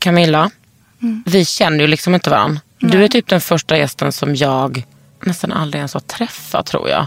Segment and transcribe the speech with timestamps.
[0.00, 0.50] Camilla,
[1.24, 2.60] vi känner ju liksom inte varandra.
[2.78, 4.84] Du är typ den första gästen som jag
[5.24, 7.06] nästan aldrig ens har träffat tror jag.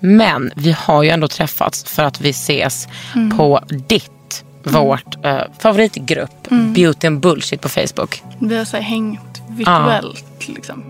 [0.00, 2.88] Men vi har ju ändå träffats för att vi ses
[3.36, 8.22] på ditt, vårt eh, favoritgrupp Beauty and Bullshit på Facebook.
[8.38, 10.84] Vi har så hängt virtuellt liksom.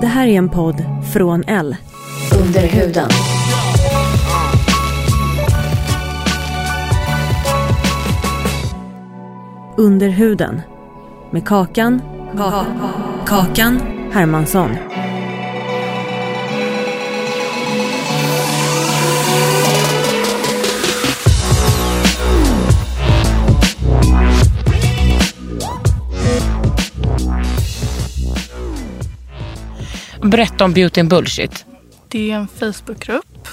[0.00, 1.76] Det här är en podd från L.
[2.40, 3.08] Under huden.
[9.82, 10.60] Under huden.
[11.30, 12.02] Med Kakan.
[13.26, 13.80] Kakan
[14.12, 14.70] Hermansson.
[30.22, 31.66] Berätta om Beauty and Bullshit.
[32.08, 33.48] Det är en Facebookgrupp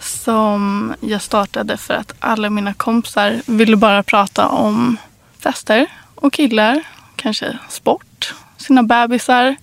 [0.00, 4.96] som jag startade för att alla mina kompisar ville bara prata om
[5.42, 6.82] fester och killar,
[7.16, 9.56] kanske sport, sina bebisar.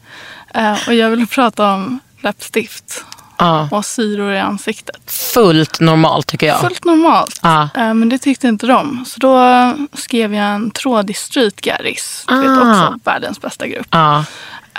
[0.54, 3.06] Eh, Och jag ville prata om läppstift
[3.42, 3.70] Ja.
[3.72, 5.12] och syror i ansiktet.
[5.34, 6.60] Fullt normalt tycker jag.
[6.62, 7.40] Fullt normalt.
[7.44, 7.64] Ja.
[7.76, 9.06] Eh, Men det tyckte inte de.
[9.06, 12.26] Så då skrev jag en tråd i Street Garris.
[12.28, 12.54] Du vet Ah.
[12.72, 13.88] också världens bästa grupp.
[13.92, 14.26] Ja.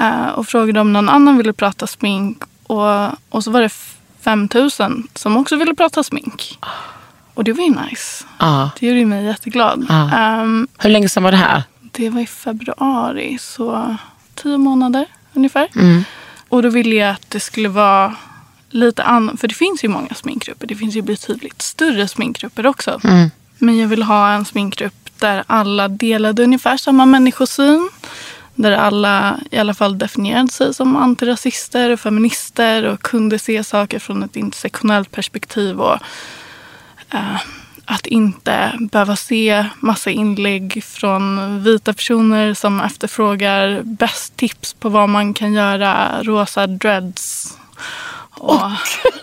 [0.01, 2.43] Eh, och frågade om någon annan ville prata smink.
[2.67, 3.71] Och, och så var det
[4.21, 6.59] 5000 som också ville prata smink.
[7.35, 8.25] Och det var ju nice.
[8.39, 8.71] Ja.
[8.81, 9.87] Det gjorde mig jätteglad.
[9.89, 10.11] Ja.
[10.17, 11.63] Ehm, Hur länge sedan var det här?
[11.93, 13.97] det var i februari, så
[14.35, 15.69] tio månader ungefär.
[15.77, 16.05] Mm.
[16.49, 18.17] Och då ville jag att det skulle vara
[18.71, 19.41] lite annat.
[19.41, 20.67] För det finns ju många sminkgrupper.
[20.67, 23.01] Det finns ju betydligt större sminkgrupper också.
[23.05, 23.31] Mm.
[23.59, 27.91] Men jag vill ha en sminkgrupp där alla delade ungefär samma människosyn.
[28.55, 33.99] Där alla i alla fall definierade sig som antirasister och feminister och kunde se saker
[33.99, 35.81] från ett intersektionellt perspektiv.
[35.81, 35.99] Och
[37.13, 37.41] eh,
[37.85, 45.09] att inte behöva se massa inlägg från vita personer som efterfrågar bäst tips på vad
[45.09, 46.23] man kan göra.
[46.23, 47.57] Rosa dreads.
[48.31, 48.61] Och,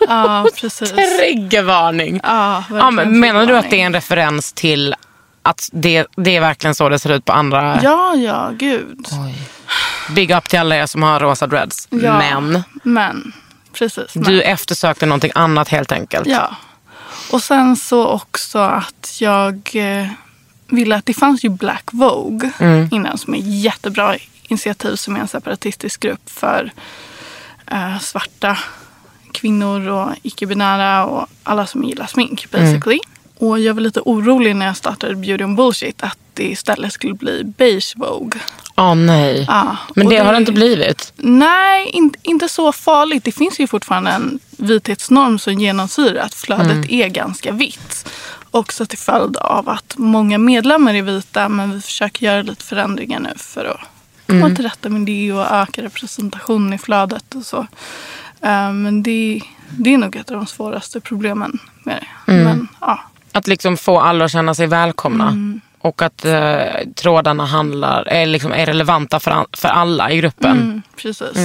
[0.08, 0.92] ja, precis.
[1.18, 2.20] Triggervarning.
[2.22, 4.94] Ja, Ja, men menar du att det är en referens till
[5.42, 7.80] att det, det är verkligen så det ser ut på andra?
[7.82, 9.06] Ja, ja, gud.
[10.10, 11.88] Big up till alla er som har rosa dreads.
[11.90, 13.32] Ja, Men Men,
[13.72, 14.14] precis.
[14.14, 14.24] Men.
[14.24, 16.26] du eftersökte någonting annat helt enkelt.
[16.28, 16.56] Ja.
[17.30, 20.06] Och sen så också att jag eh,
[20.66, 22.88] ville att det fanns ju Black Vogue Mm.
[22.92, 24.16] innan som är ett jättebra
[24.48, 26.72] initiativ som är en separatistisk grupp för
[27.66, 28.58] eh, svarta
[29.32, 32.98] kvinnor och icke-binära och alla som gillar smink basically.
[33.38, 37.14] Och jag var lite orolig när jag startade Beauty and Bullshit att det istället skulle
[37.14, 38.40] bli Beige Vogue.
[38.78, 39.44] Åh nej.
[39.48, 41.12] Ja, Men och det har det inte blivit.
[41.16, 43.24] Nej, in, inte så farligt.
[43.24, 48.08] Det finns ju fortfarande en vithetsnorm som genomsyrar att flödet är ganska vitt.
[48.50, 53.20] Också till följd av att många medlemmar är vita men vi försöker göra lite förändringar
[53.20, 53.80] nu för att
[54.26, 57.58] komma till rätta med det och öka representationen i flödet och så.
[58.40, 62.32] Eh, men det, det är nog ett av de svåraste problemen med det.
[62.32, 63.00] Men, ja.
[63.32, 65.28] Att liksom få alla att känna sig välkomna.
[65.28, 65.60] Mm.
[65.80, 66.64] Och att eh,
[66.94, 70.50] trådarna handlar, är, liksom, är relevanta för, an- för alla i gruppen.
[70.50, 71.38] Mm, precis.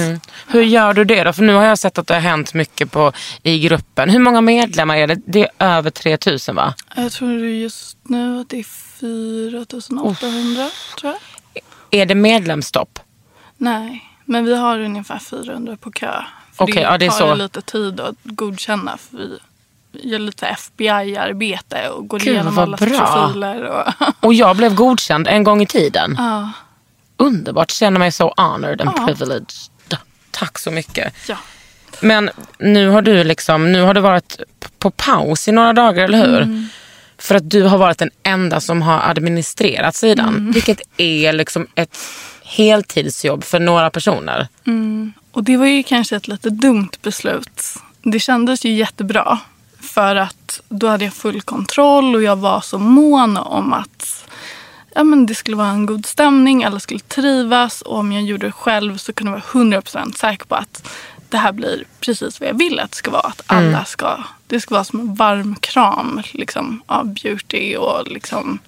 [0.48, 1.32] Hur gör du det då?
[1.32, 4.10] För nu har jag sett att det har hänt mycket på, i gruppen.
[4.10, 5.16] Hur många medlemmar är det?
[5.26, 6.74] Det är över 3000 va?
[6.96, 10.70] Jag tror just nu att det är 4800
[11.00, 11.20] tror jag.
[12.00, 12.98] Är det medlemsstopp?
[13.56, 16.22] Nej, men vi har ungefär 400 på kö.
[16.52, 17.34] För Okej, det ja, det är tar så.
[17.34, 18.96] lite tid att godkänna.
[18.96, 19.38] För vi,
[20.02, 22.76] gör lite FBI-arbete och går Gud, igenom bra.
[22.76, 23.62] profiler.
[23.64, 26.14] Och, Och jag blev godkänd en gång i tiden.
[26.18, 26.50] ja,
[27.16, 29.52] Underbart, känner mig så honored and privileged.
[30.30, 31.14] Tack så mycket.
[31.28, 31.36] ja.
[32.00, 34.40] Men nu har du liksom, nu har du varit
[34.78, 36.42] på paus i några dagar, eller hur?
[36.42, 36.68] Mm.
[37.18, 40.28] För att du har varit den enda som har administrerat sidan.
[40.28, 40.52] Mm.
[40.52, 41.98] Vilket är liksom ett
[42.42, 44.48] heltidsjobb för några personer.
[45.32, 47.62] Och det var ju kanske ett lite dumt beslut.
[48.02, 49.38] Det kändes ju jättebra.
[49.84, 54.28] För att då hade jag full kontroll och jag var så mån om att
[54.94, 58.46] ja, men det skulle vara en god stämning, alla skulle trivas och om jag gjorde
[58.46, 60.88] det själv så kunde jag vara 100% säker på att
[61.28, 63.22] det här blir precis vad jag vill att det ska vara.
[63.22, 68.58] Att alla ska, det ska vara som en varm kram liksom, av beauty och liksom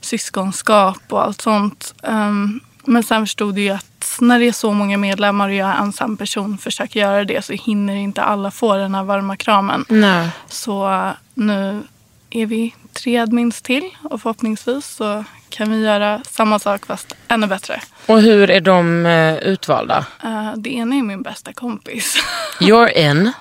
[0.00, 1.94] syskonskap och allt sånt.
[2.02, 5.74] Ehm, men sen förstod jag att när det är så många medlemmar och jag är
[5.74, 9.84] ensam person försöker göra det så hinner inte alla få den här varma kramen.
[9.88, 10.28] Nej.
[10.48, 11.82] Så eh, nu
[12.30, 17.46] är vi tre admins till och förhoppningsvis så kan vi göra samma sak fast ännu
[17.46, 17.80] bättre.
[18.06, 20.06] Och hur är de eh, utvalda?
[20.24, 22.16] Eh, det ena är min bästa kompis.
[22.60, 23.32] You're in.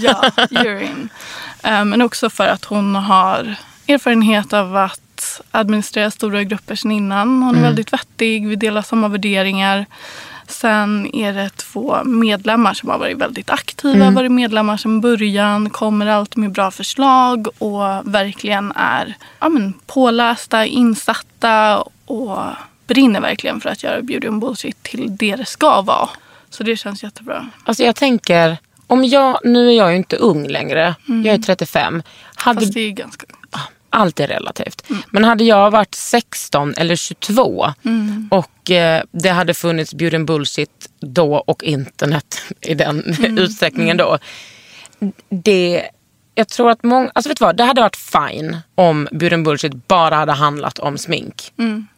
[0.00, 1.08] ja, Urin.
[1.62, 3.54] Eh, Men också för att hon har
[3.88, 5.00] erfarenhet av att
[5.50, 7.42] administrera stora grupper sedan innan.
[7.42, 9.86] Hon är väldigt vettig, vi delar samma värderingar.
[10.50, 16.06] Sen är det två medlemmar som har varit väldigt aktiva, varit medlemmar sedan början, kommer
[16.06, 22.38] alltid med bra förslag och verkligen är ja, men, pålästa, insatta och
[22.86, 26.08] brinner verkligen för att göra Beauty and Bullshit till det det ska vara.
[26.50, 27.50] Så det känns jättebra.
[27.64, 28.56] Alltså jag tänker,
[28.86, 32.02] om jag, nu är jag ju inte ung längre, jag är 35.
[32.34, 33.26] Hade, Fast det är ganska
[33.90, 34.82] allt är relativt.
[35.10, 37.72] Men hade jag varit 16 eller 22
[38.30, 43.04] och eh, det hade funnits and Bullshit då och internet i den
[43.38, 44.18] utsträckningen då.
[45.28, 45.90] Det,
[46.40, 49.88] jag tror att många, alltså vet du vad, det hade varit fine om and Bullshit
[49.88, 51.52] bara hade handlat om smink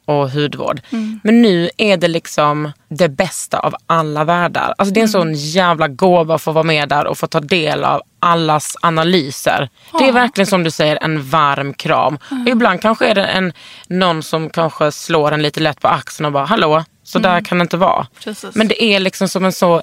[0.05, 0.81] och hudvård.
[1.23, 4.75] Men nu är det liksom det bästa av alla världar.
[4.79, 7.41] Alltså det är en sån jävla gåva att få vara med där och få ta
[7.41, 9.69] del av allas analyser.
[9.99, 12.19] Det är verkligen som du säger en varm kram.
[12.31, 13.53] Och ibland kanske är det en,
[13.89, 17.59] någon som kanske slår en lite lätt på axeln och bara hallå, så där kan
[17.59, 18.07] det inte vara.
[18.25, 18.55] Precis.
[18.55, 19.83] Men det är liksom som en så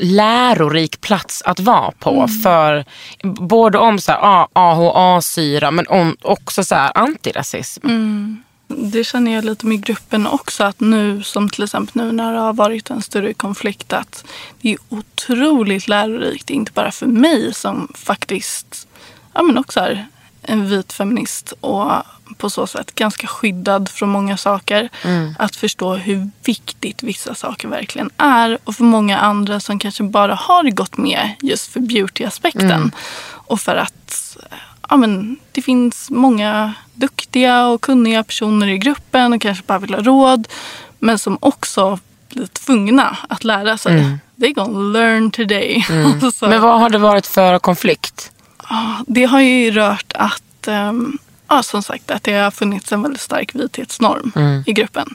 [0.00, 2.28] lärorik plats att vara på.
[2.42, 2.84] För
[3.22, 7.88] både om så här, ah, AHA-syra men om också så här, antirasism.
[8.68, 10.64] Det känner jag lite med gruppen också.
[10.64, 14.24] Att nu, som till exempel nu när det har varit en större konflikt, att
[14.60, 16.50] det är otroligt lärorikt.
[16.50, 18.88] Inte bara för mig som faktiskt,
[19.32, 20.06] ja men också är
[20.46, 21.92] en vit feminist och
[22.36, 24.88] på så sätt ganska skyddad från många saker.
[25.38, 28.58] Att förstå hur viktigt vissa saker verkligen är.
[28.64, 32.92] Och för många andra som kanske bara har gått med just för beauty-aspekten.
[33.28, 34.36] Och för att
[34.88, 39.94] ja, men, det finns många duktiga och kunniga personer i gruppen och kanske bara vill
[39.94, 40.48] ha råd.
[40.98, 41.98] Men som också
[42.28, 44.18] blir tvungna att lära sig.
[44.40, 45.86] They gonna learn today.
[46.34, 48.32] Så, Men vad har det varit för konflikt?
[49.06, 51.18] Det har ju rört att, ehm,
[51.48, 54.32] ja, som sagt, att det har funnits en väldigt stark vithetsnorm
[54.66, 55.14] i gruppen.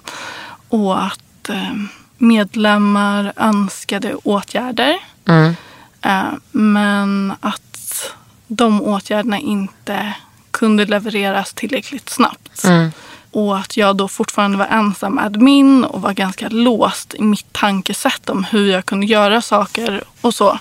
[0.70, 1.88] Och att ehm,
[2.18, 4.98] medlemmar önskade åtgärder.
[5.28, 5.56] Mm.
[6.02, 8.14] Eh, men att
[8.48, 10.14] de åtgärderna inte
[10.52, 12.64] kunde levereras tillräckligt snabbt.
[13.32, 18.30] Och att jag då fortfarande var ensam admin och var ganska låst i mitt tankesätt
[18.30, 20.60] om hur jag kunde göra saker och så.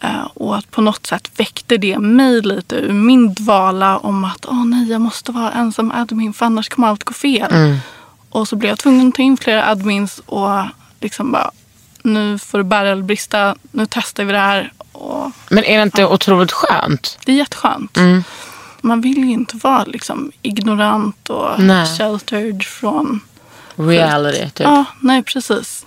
[0.00, 4.46] Eh, Och att på något sätt väckte det mig lite ur min dvala om att
[4.46, 7.78] åh nej, jag måste vara ensam admin för annars kommer allt gå fel.
[8.30, 10.48] Och så blev jag tvungen att ta in flera admins och
[11.00, 11.50] liksom bara
[12.02, 14.72] nu får det bära eller brista, nu testar vi det här.
[14.92, 17.18] Och Men är det inte otroligt skönt?
[17.26, 17.96] det är jätteskönt.
[17.96, 18.24] Mm.
[18.80, 21.98] Man vill ju inte vara liksom ignorant och Nej.
[21.98, 23.20] sheltered från...
[23.76, 24.60] Reality, typ.
[24.66, 25.86] Ja, nej precis.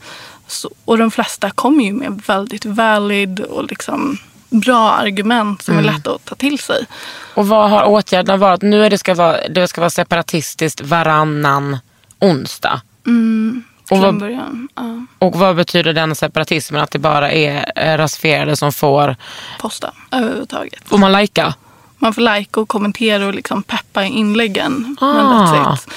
[0.50, 4.18] Så, och de flesta kommer ju med väldigt valid och liksom
[4.50, 5.86] bra argument som Mm.
[5.86, 6.86] är lätta att ta till sig.
[7.34, 8.62] Och vad har åtgärderna varit?
[8.62, 11.78] Nu är det ska vara, det ska vara separatistiskt varannan
[12.20, 12.82] onsdag.
[13.04, 14.38] Till Och vad-.
[14.76, 16.82] Ja, Och vad betyder den separatismen?
[16.82, 19.16] Att det bara är eh, rasifierade som får...
[19.60, 20.82] posta överhuvudtaget.
[20.86, 21.54] Får man lajka?
[21.98, 24.98] Man får like och kommentera och liksom peppa inläggen.
[25.02, 25.54] Men Ah.
[25.56, 25.88] that's it.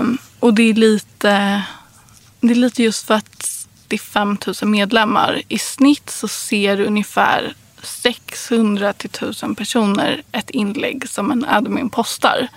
[0.00, 1.62] Um, och det är lite
[2.40, 3.51] det är lite just för att
[3.92, 5.42] det är 5000 medlemmar.
[5.48, 12.48] I snitt så ser ungefär 600 till 1000 personer ett inlägg som en admin postar.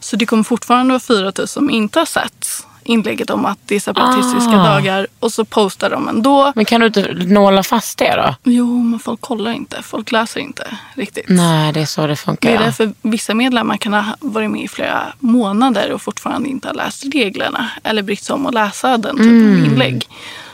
[0.00, 3.80] Så det kommer fortfarande vara 4000 som inte har sett inlägget om att det är
[3.80, 4.64] separatistiska Ah.
[4.74, 6.52] dagar och så postar de ändå.
[6.54, 8.34] Men kan du inte nåla fast det då?
[8.50, 9.82] Jo, men folk kollar inte.
[9.82, 11.24] Folk läser inte riktigt.
[11.28, 12.50] Nej, det är så det funkar.
[12.50, 16.68] Det är därför vissa medlemmar kan ha varit med i flera månader och fortfarande inte
[16.68, 20.08] ha läst reglerna eller brytt sig om att läsa den typen av inlägg.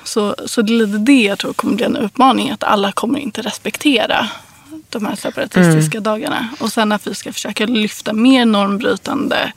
[0.05, 3.19] Så, så det är lite det jag tror kommer bli en utmaning, att alla kommer
[3.19, 4.29] inte respektera
[4.89, 6.49] de här separatistiska dagarna.
[6.61, 9.53] Och sen att vi ska försöka lyfta mer normbrytande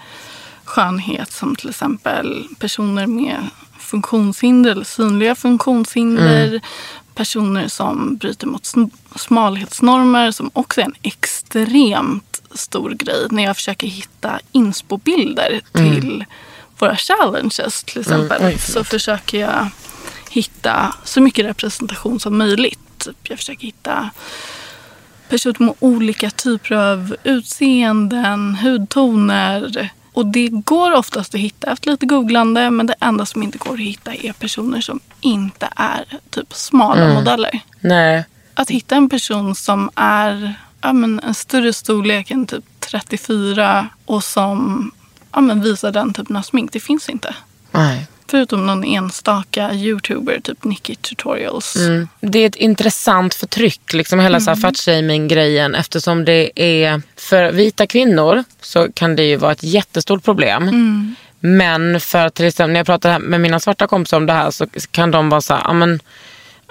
[0.74, 3.48] skönhet som till exempel personer med
[3.80, 6.62] funktionshinder eller synliga funktionshinder.
[7.16, 13.56] Personer som bryter mot sm- smalhetsnormer som också är en extremt stor grej när jag
[13.56, 16.26] försöker hitta inspobilder till
[16.80, 18.42] våra challenges till exempel.
[18.46, 19.68] Oj, så försöker jag
[20.30, 22.80] hitta så mycket representation som möjligt.
[22.98, 24.10] Typ Jag försöker hitta
[25.30, 29.90] personer med olika typer av utseenden, hudtoner.
[30.14, 33.74] Och det går oftast att hitta efter lite googlande men det enda som inte går
[33.74, 37.60] att hitta är personer som inte är typ smala modeller.
[37.80, 38.26] Nej.
[38.54, 44.24] Att hitta en person som är ja, men en större storlek än typ 34 och
[44.24, 44.92] som
[45.32, 47.36] ja, men visar den typen av smink, det finns inte.
[47.72, 48.08] Nej.
[48.34, 51.76] Förutom någon enstaka youtuber, typ Nikki Tutorials.
[51.76, 52.08] Mm.
[52.20, 54.56] Det är ett intressant förtryck, liksom hela mm.
[54.56, 55.76] fatshaming-grejen.
[55.76, 60.64] Eftersom det är för vita kvinnor så kan det ju vara ett jättestort problem.
[60.64, 61.16] Mm.
[61.40, 64.68] Men för till exempel när jag pratar med mina svarta kompisar om det här så
[64.92, 66.00] kan de vara så här, "Ja, men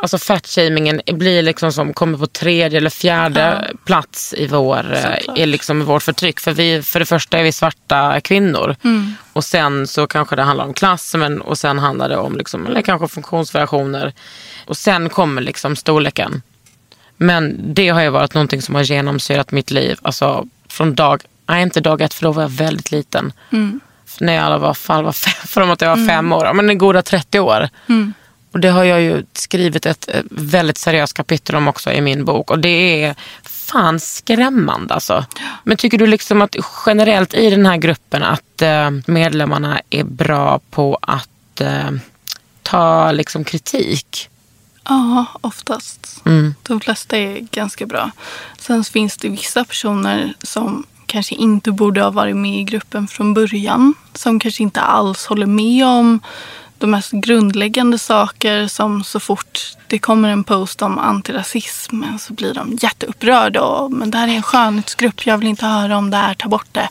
[0.03, 5.47] Alltså fatshamingen blir liksom som kommer på tredje eller fjärde plats i, vår, eh, i
[5.47, 6.41] liksom vårt förtryck.
[6.41, 8.77] För, vi, för det första är vi svarta kvinnor.
[8.85, 9.15] Mm.
[9.33, 12.67] Och sen så kanske det handlar om klass men, och sen handlar det om liksom,
[12.67, 14.13] eller kanske funktionsvariationer.
[14.67, 16.43] Och sen kommer liksom storleken.
[17.17, 19.99] Men det har ju varit någonting som har genomsyrat mitt liv.
[20.03, 23.33] Alltså från dag, nej inte dag ett för då var jag väldigt liten.
[24.07, 26.71] För när jag alla fall var fem, från att jag var fem år, ja, men
[26.71, 27.69] en goda 30 år.
[28.53, 32.25] Och det har jag ju skrivit ett eh, väldigt seriöst kapitel om också i min
[32.25, 32.51] bok.
[32.51, 35.25] Och det är fan skrämmande alltså.
[35.65, 36.57] Men tycker du liksom att
[36.87, 41.91] generellt i den här gruppen att eh, medlemmarna är bra på att eh,
[42.63, 44.29] ta liksom kritik?
[44.85, 46.23] Ja, oftast.
[46.27, 46.55] Mm.
[46.63, 48.11] De flesta är ganska bra.
[48.59, 53.35] Sen finns det vissa personer som kanske inte borde ha varit med i gruppen från
[53.35, 53.95] början.
[54.15, 56.21] Som kanske inte alls håller med om
[56.83, 62.55] de mest grundläggande saker som så fort det kommer en post om antirasism så blir
[62.55, 63.61] de jätteupprörda.
[63.63, 66.49] Och, men det här är en skönhetsgrupp, jag vill inte höra om det här, ta
[66.49, 66.89] bort det.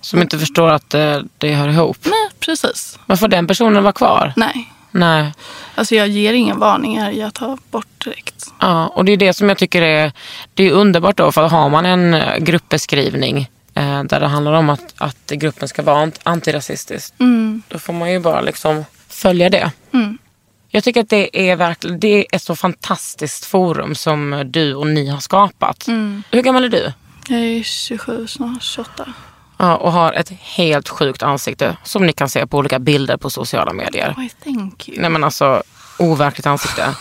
[0.00, 1.98] Som inte förstår att eh, det hör ihop.
[2.04, 2.98] Nej, precis.
[3.06, 4.32] Men får den personen vara kvar?
[4.36, 4.72] Nej.
[4.90, 5.32] Nej.
[5.74, 8.46] Alltså jag ger inga varningar, jag tar bort direkt.
[8.60, 10.12] Ja, och det är det som jag tycker är,
[10.54, 11.32] det är underbart då.
[11.32, 15.82] För har man en eh, gruppbeskrivning eh, där det handlar om att, att gruppen ska
[15.82, 17.14] vara ant- antirasistisk.
[17.68, 18.84] Då får man ju bara liksom
[19.20, 19.72] följa det.
[20.68, 24.86] Jag tycker att det är verkligen, det är ett så fantastiskt forum som du och
[24.86, 25.88] ni har skapat.
[26.30, 26.92] Hur gammal är du?
[27.28, 29.14] Jag är 27, snart 28.
[29.56, 33.30] Ja, och har ett helt sjukt ansikte som ni kan se på olika bilder på
[33.30, 34.14] sociala medier.
[34.16, 35.00] Why, thank you.
[35.00, 35.62] Nej men alltså,
[35.98, 36.94] overkligt ansikte.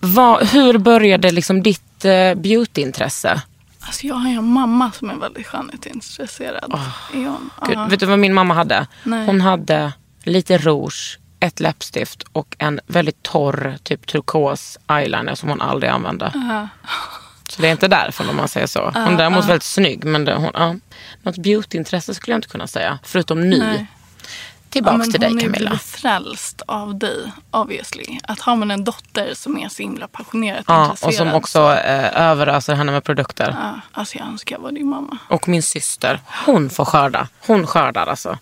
[0.00, 3.42] Vad, hur började liksom ditt eh, beautyintresse?
[3.80, 6.80] Alltså jag har en mamma som är väldigt skönhetsintresserad.
[7.12, 7.50] Hon?
[7.66, 8.86] Gud, vet du vad min mamma hade?
[9.04, 9.26] Nej.
[9.26, 15.60] Hon hade lite rouge, ett läppstift och en väldigt torr typ turkos eyeliner som hon
[15.60, 16.32] aldrig använde.
[17.48, 18.84] Så det är inte därför om man säger så.
[18.84, 20.74] Hon är däremot väldigt snygg men det, hon, ja.
[21.22, 22.98] något beautyintresse skulle jag inte kunna säga.
[23.02, 23.58] Förutom nu.
[23.58, 23.86] Nej.
[24.70, 25.78] Tillbaks men till dig hon är Camilla.
[25.78, 28.18] frälst av dig, obviously.
[28.22, 31.08] Att har man en dotter som är så himla passionerat Ja, intresserad.
[31.08, 33.56] och som också eh, överöser henne med produkter.
[33.60, 35.18] Ja, alltså jag önskar jag var din mamma.
[35.28, 37.28] Och min syster, hon får skörda.
[37.46, 38.38] Hon skördar alltså.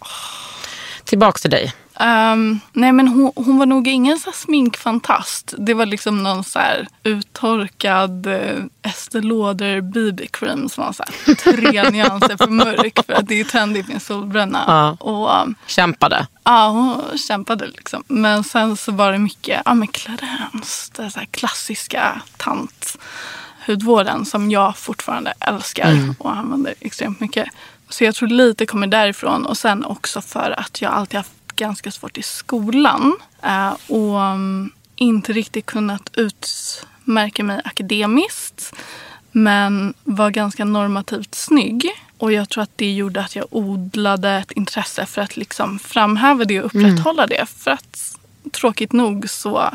[1.04, 1.72] Tillbaks till dig.
[2.00, 5.54] Ehm, nej men hon, hon var nog ingen så sminkfantast.
[5.58, 6.60] Det var liksom någon så
[7.02, 13.06] uttorkad uh, Estée Lauder BB cream som var så här tre nyanser för mörk.
[13.06, 14.64] För att det är trendigt med solbränna.
[14.66, 15.06] Ja.
[15.10, 16.26] Och ehm, Kämpade.
[16.44, 18.04] Ja, hon kämpade liksom.
[18.06, 24.76] Men sen så var det mycket ja, men Clarence, den så klassiska tanthudvården som jag
[24.76, 27.48] fortfarande älskar och använder extremt mycket.
[27.88, 31.90] Så jag tror lite kommer därifrån och sen också för att jag alltid haft ganska
[31.90, 38.75] svårt i skolan eh, och mm, inte riktigt kunnat utmärka mig akademiskt
[39.32, 41.90] men var ganska normativt snygg.
[42.18, 46.44] Och jag tror att det gjorde att jag odlade ett intresse för att liksom framhäva
[46.44, 47.46] det och upprätthålla det.
[47.48, 48.16] För att
[48.52, 49.70] tråkigt nog så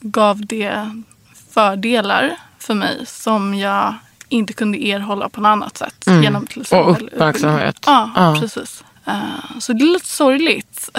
[0.00, 1.02] gav det
[1.50, 3.94] fördelar för mig som jag
[4.28, 6.04] inte kunde erhålla på något annat sätt.
[6.06, 7.76] Genom till exempel uppmärksamhet.
[7.76, 8.12] utbildning.
[8.16, 8.40] Ja, Ja.
[8.40, 8.84] precis.
[9.06, 10.90] Eh, så det är lite sorgligt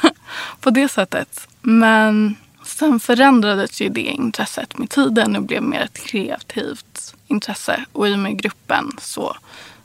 [0.60, 1.48] på det sättet.
[1.60, 7.84] Men sen förändrades ju det intresset med tiden och blev mer ett kreativt intresse.
[7.92, 9.36] Och i och med gruppen så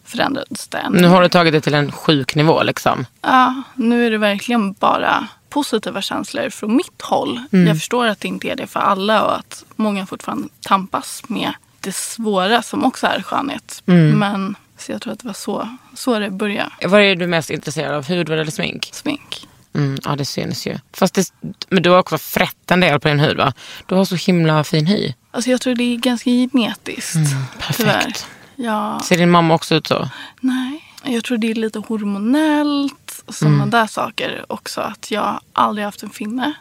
[0.06, 0.90] förändrades det.
[0.90, 3.06] Nu har du tagit det till en sjuk nivå liksom.
[3.22, 7.42] Ja, nu är det verkligen bara positiva känslor från mitt håll.
[7.68, 11.54] Jag förstår att det inte är det för alla och att många fortfarande tampas med
[11.80, 13.82] det svåra som också är skönhet.
[13.86, 16.72] Men så jag tror att det var så, så det började.
[16.88, 18.08] Vad är du mest intresserad av?
[18.10, 18.90] Hudvård eller smink?
[18.94, 19.48] Smink.
[19.76, 20.78] Mm, ja, det syns ju.
[20.94, 21.32] Fast det,
[21.70, 23.54] men du har också frätt en del på din hud va?
[23.86, 25.14] Du har så himla fin hy.
[25.32, 27.14] Alltså jag tror det är ganska genetiskt.
[27.60, 27.78] perfekt.
[27.78, 28.14] Tyvärr.
[28.56, 30.10] Ja, Ser din mamma också ut så?
[30.40, 30.82] nej.
[31.08, 34.82] Jag tror det är lite hormonellt sådana där saker också.
[34.82, 36.54] Att jag aldrig haft en finne.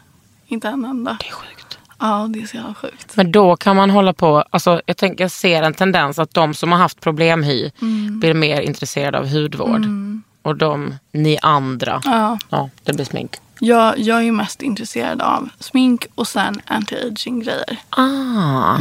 [0.47, 1.17] Inte en enda.
[1.19, 1.64] Det är sjukt.
[1.99, 3.15] Ja, det är så jävla sjukt.
[3.15, 6.53] Men då kan man hålla på, alltså jag tänker jag ser en tendens att de
[6.53, 7.71] som har haft problemhy
[8.19, 9.85] blir mer intresserade av hudvård.
[10.41, 12.39] Och de, ni andra, Ja.
[12.49, 13.35] ja det blir smink.
[13.59, 17.77] Jag, jag är ju mest intresserad av smink och sen anti-aging grejer.
[17.89, 18.77] Ah.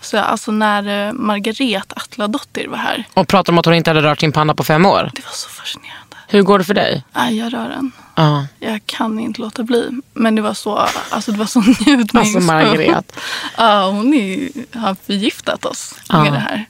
[0.00, 3.04] Så alltså när eh, Margaret Atladottir var här.
[3.14, 5.10] Och pratar om att hon inte hade rört sin panna på fem år.
[5.14, 6.16] Det var så fascinerande.
[6.28, 7.04] Hur går det för dig?
[7.12, 7.92] Nej, jag rör den.
[8.14, 8.46] Ja.
[8.60, 9.90] Jag kan inte låta bli.
[10.12, 12.14] Men det var så, alltså det var så njutningsfullt.
[12.14, 13.16] Alltså Margaret.
[13.58, 16.22] Ja, hon är, har förgiftat oss Ja.
[16.22, 16.64] med det här.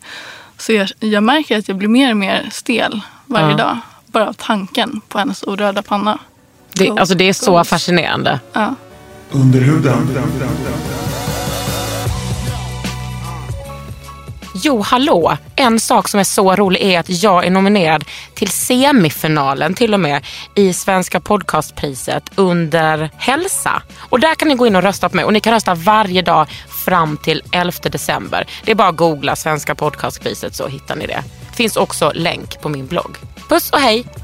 [0.58, 3.56] Så jag, jag märker att jag blir mer och mer stel varje Ja.
[3.56, 3.78] dag.
[4.06, 6.18] Bara av tanken på hennes orörda panna.
[6.72, 8.40] Det, alltså det är så fascinerande.
[8.52, 8.74] Ja.
[9.30, 10.08] Under huden.
[14.66, 15.36] Jo, hallå!
[15.56, 18.04] En sak som är så rolig är att jag är nominerad
[18.34, 23.82] till semifinalen till och med i Svenska podcastpriset under hälsa.
[23.98, 26.22] Och där kan ni gå in och rösta på mig och ni kan rösta varje
[26.22, 26.48] dag
[26.84, 28.46] fram till 11 december.
[28.64, 31.22] Det är bara att googla Svenska podcastpriset så hittar ni det.
[31.54, 33.16] Finns också länk på min blogg.
[33.48, 34.23] Puss och hej!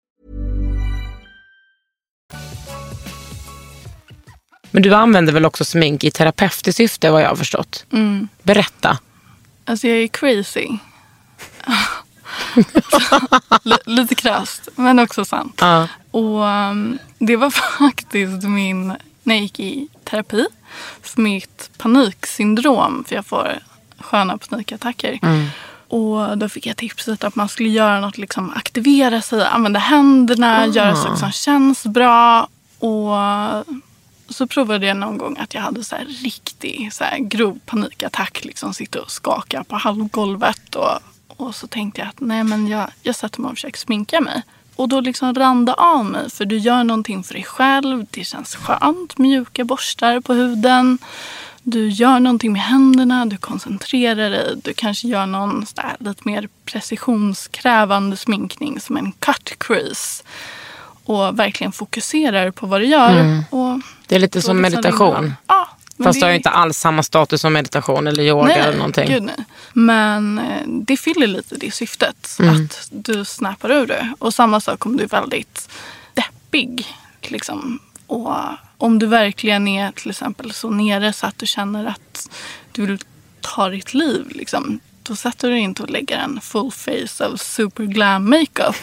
[4.71, 7.85] Men du använder väl också smink i terapeutiskt syfte vad jag har förstått?
[8.43, 8.97] Berätta.
[9.65, 10.67] Alltså jag är crazy.
[13.85, 15.57] Lite krasst, men också sant.
[15.61, 15.87] Ja.
[16.11, 18.87] Och um, det var faktiskt min,
[19.23, 20.45] när jag gick i terapi,
[21.01, 23.03] för mitt paniksyndrom.
[23.07, 23.59] För jag får
[23.99, 25.19] sköna panikattacker.
[25.87, 30.67] Och då fick jag tipset att man skulle göra något, liksom aktivera sig, använda händerna,
[30.67, 32.47] göra saker som känns bra.
[32.79, 33.11] Och
[34.33, 38.45] så provade jag någon gång att jag hade så här riktig så här grov panikattack.
[38.45, 40.75] Liksom sitta och skaka på halvgolvet.
[40.75, 44.21] Och, och så tänkte jag att nej men jag, jag sätter mig och försöker sminka
[44.21, 44.43] mig.
[44.75, 46.29] Och då liksom rann det av mig.
[46.29, 48.05] För du gör någonting för dig själv.
[48.11, 49.17] Det känns skönt.
[49.17, 50.97] Mjuka borstar på huden.
[51.63, 53.25] Du gör någonting med händerna.
[53.25, 54.55] Du koncentrerar dig.
[54.63, 58.79] Du kanske gör någon så där lite mer precisionskrävande sminkning.
[58.79, 60.23] Som en cut crease.
[61.03, 63.43] Och verkligen fokuserar på vad du gör.
[63.49, 63.79] Och
[64.11, 65.33] Det är lite som meditation.
[65.47, 65.69] Ja,
[66.03, 69.07] Fast det har ju inte alls samma status som meditation eller yoga eller någonting.
[69.07, 69.45] Gud, nej.
[69.73, 72.37] Men eh, det fyller lite det syftet.
[72.39, 72.55] Mm.
[72.55, 74.13] Att du snappar ur det.
[74.19, 75.69] Och samma sak om du är väldigt
[76.13, 76.87] deppig.
[77.21, 77.79] Liksom.
[78.07, 78.33] Och
[78.77, 82.29] om du verkligen är till exempel så nere så att du känner att
[82.71, 82.99] du vill
[83.41, 84.25] ta ditt liv.
[84.29, 84.79] Liksom.
[85.11, 88.75] Då sätter du inte och lägger en full face av super glam makeup.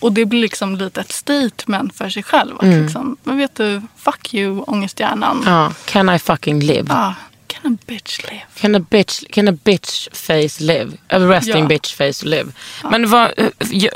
[0.00, 2.56] Och det blir liksom lite ett statement för sig själv.
[2.58, 5.36] Att liksom, men vet du, fuck you ångesthjärnan.
[5.42, 5.52] Mm.
[5.54, 6.86] Ja, can I fucking live?
[6.90, 7.14] Ah,
[7.46, 8.42] can a bitch live?
[8.54, 10.90] Can a bitch, can a bitch face live?
[11.08, 11.66] A resting Ja.
[11.66, 12.52] bitch face live.
[12.90, 13.48] Men vad, eh,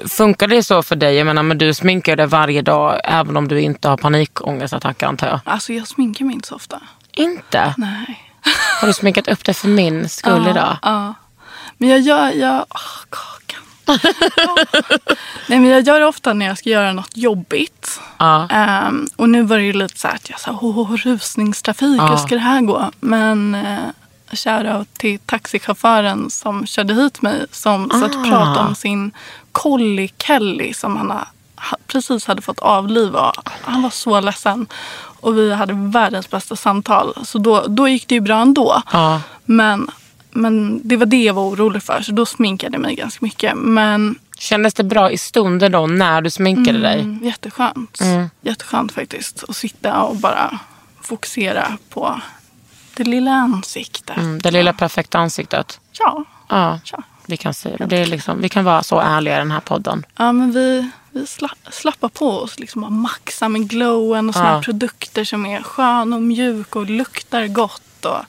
[0.08, 1.14] funkar det så för dig?
[1.14, 5.26] Jag menar, men du sminkar dig varje dag även om du inte har panikångestattacker antar
[5.26, 5.40] jag?
[5.44, 6.80] Alltså jag sminkar mig inte så ofta.
[7.12, 7.74] Inte?
[7.76, 8.20] Nej.
[8.80, 10.76] Har du sminkat upp dig för min skull idag?
[10.82, 11.14] Ja.
[11.78, 12.30] Men jag gör...
[12.30, 13.60] Jag, åh, kakan.
[15.48, 18.00] Nej, men jag gör det ofta när jag ska göra något jobbigt.
[18.18, 18.48] Ja.
[18.50, 22.06] Ehm, och nu var det ju lite så här att jag sa åh, rusningstrafik, Ja.
[22.06, 22.90] hur ska det här gå?
[23.00, 23.78] Men eh,
[24.32, 27.46] shoutout till taxichauffören som körde hit mig.
[27.50, 28.24] Som satt och Ah.
[28.30, 29.12] pratade om sin
[29.52, 33.32] collie Kelly som han ha- ha- precis hade fått avliva.
[33.62, 34.66] Han var så ledsen.
[35.20, 37.14] Och vi hade världens bästa samtal.
[37.24, 38.82] Så då, då gick det ju bra ändå.
[38.92, 39.20] Ja.
[39.44, 39.90] Men,
[40.34, 42.00] men det var det jag var orolig för.
[42.02, 43.56] Så då sminkade jag mig ganska mycket.
[43.56, 47.00] Men Kändes det bra i stunden då när du sminkade dig?
[47.00, 48.00] Mm, jätteskönt.
[48.00, 48.30] Mm.
[48.40, 49.44] Jätteskönt faktiskt.
[49.48, 50.58] Att sitta och bara
[51.02, 52.20] fokusera på
[52.96, 54.16] det lilla ansiktet.
[54.16, 55.80] Mm, det lilla perfekta ansiktet.
[55.98, 56.24] Ja.
[56.48, 57.02] Ja, ja.
[57.26, 57.96] vi kan se det.
[57.96, 60.06] är liksom, vi kan vara så ärliga i den här podden.
[60.16, 62.58] Ja, men vi, vi sla, slappar på oss.
[62.58, 64.62] Liksom och maxar med glowen och såna Ja.
[64.62, 68.04] produkter som är skön och mjuk och luktar gott.
[68.04, 68.24] Och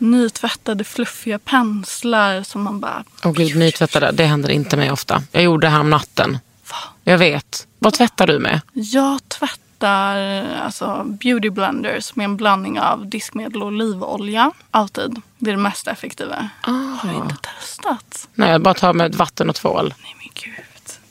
[0.00, 3.04] nytvättade fluffiga penslar som man bara...
[3.24, 5.22] Och gud, nytvättade, det händer inte mig ofta.
[5.32, 6.38] Jag gjorde det här om natten.
[6.70, 6.76] Va?
[7.04, 7.66] Jag vet.
[7.78, 8.60] Vad tvättar du med?
[8.72, 10.16] Jag tvättar
[10.64, 14.52] alltså, beauty blenders med en blandning av diskmedel och olivolja.
[14.70, 15.22] Alltid.
[15.38, 16.48] Det är det mest effektiva.
[16.60, 18.28] Har du inte testat?
[18.34, 19.94] Nej, jag bara tar med vatten och tvål.
[20.02, 20.64] Nej men gud.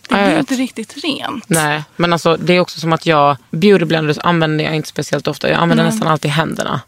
[0.09, 1.49] Det blir inte riktigt rent.
[1.49, 5.27] Nej, men alltså det är också som att jag, beauty blenders använder jag inte speciellt
[5.27, 5.49] ofta.
[5.49, 6.81] Jag använder nästan alltid händerna.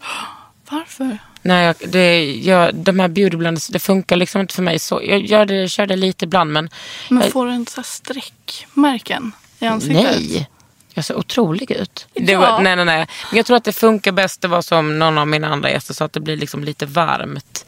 [0.69, 1.17] Varför?
[1.41, 4.79] Nej, jag, det, jag, de här beauty blenders, det funkar liksom inte för mig.
[4.79, 6.69] Så jag gör det, kör det lite ibland men
[7.09, 10.03] Men jag, får du inte så streckmärken i ansiktet?
[10.03, 10.49] nej.
[10.93, 12.07] Jag ser otrolig ut.
[12.13, 12.39] Ja.
[12.39, 13.07] var, nej, nej, nej.
[13.29, 15.93] Men jag tror att det funkar bäst, det var som någon av mina andra gäster
[15.93, 17.65] sa, att det blir liksom lite varmt.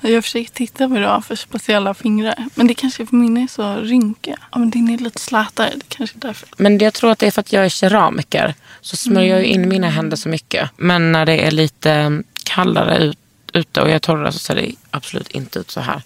[0.00, 2.48] Jag försöker titta vad du har för speciella fingrar.
[2.54, 4.38] Men det kanske är för min är så rynkiga.
[4.52, 5.70] Ja, men din är lite slätare.
[5.74, 6.48] Det kanske är därför.
[6.56, 8.54] Men jag tror att det är för att jag är keramiker.
[8.80, 10.70] Så smörjer jag ju in mina händer så mycket.
[10.76, 13.18] Men när det är lite kallare ut,
[13.52, 16.02] ute och jag är torrare så ser det absolut inte ut så här.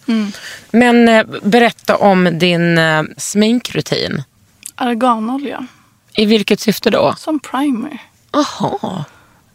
[0.71, 4.23] Men eh, berätta om din eh, sminkrutin.
[4.75, 5.67] Arganolja.
[6.13, 7.15] I vilket syfte då?
[7.19, 7.99] Som primer.
[8.31, 9.05] Aha.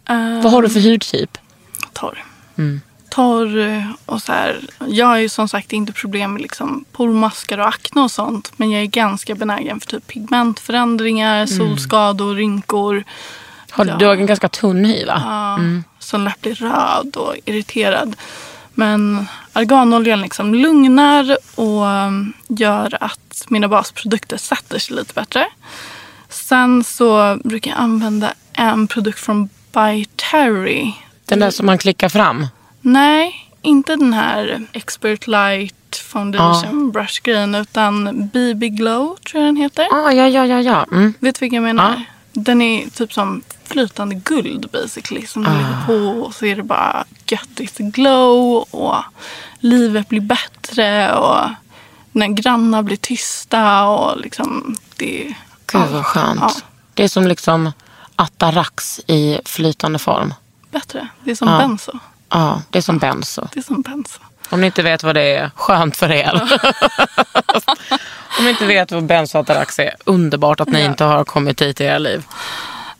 [0.10, 1.38] Uh, Vad har du för hudtyp?
[1.94, 2.24] torr.
[3.10, 4.60] Torr eh, och så här.
[4.88, 8.52] Jag har ju som sagt inte problem med liksom pormaskar och akne och sånt.
[8.56, 13.04] Men jag är ganska benägen för typ pigmentförändringar, solskador, rynkor.
[13.70, 13.96] Har, Ja.
[13.96, 15.22] Du har en ganska tunn hy va?
[15.26, 15.60] Ja,
[16.12, 18.16] Som lätt blir röd och irriterad.
[18.74, 25.48] Men arganoljan liksom lugnar och um, gör att mina basprodukter sätter sig lite bättre.
[26.30, 30.94] Sen så brukar jag använda en produkt från By Terry.
[31.26, 32.48] Den där som man klickar fram?
[32.82, 39.88] Nej, inte den här Expert Light Foundation Brush-grejen utan BB Glow tror jag den heter.
[39.92, 40.86] Ah, ja, ja, ja, ja.
[40.92, 41.14] Mm.
[41.20, 41.94] Vet du vilken jag menar?
[41.94, 42.42] Ja.
[42.42, 45.28] Den är typ som flytande guld basically.
[45.28, 48.96] Som du lägger på och så är det bara göttigt glow och
[49.60, 51.50] livet blir bättre och
[52.12, 55.34] när grannar blir tysta och liksom det...
[55.66, 56.40] Gud vad skönt.
[56.42, 56.52] Ja,
[56.94, 57.72] Det är som liksom
[58.16, 60.34] Atarax i flytande form.
[60.72, 61.08] bättre.
[61.24, 61.58] Det är som Ja.
[61.58, 61.92] benzo.
[62.30, 63.48] Ja, det är som benzo.
[63.54, 64.20] Det är som benzo.
[64.50, 66.42] Om ni inte vet vad det är, skönt för er.
[68.40, 70.86] Om ni inte vet vad benzoatarax är, underbart att ni Ja.
[70.86, 72.24] inte har kommit hit i era liv.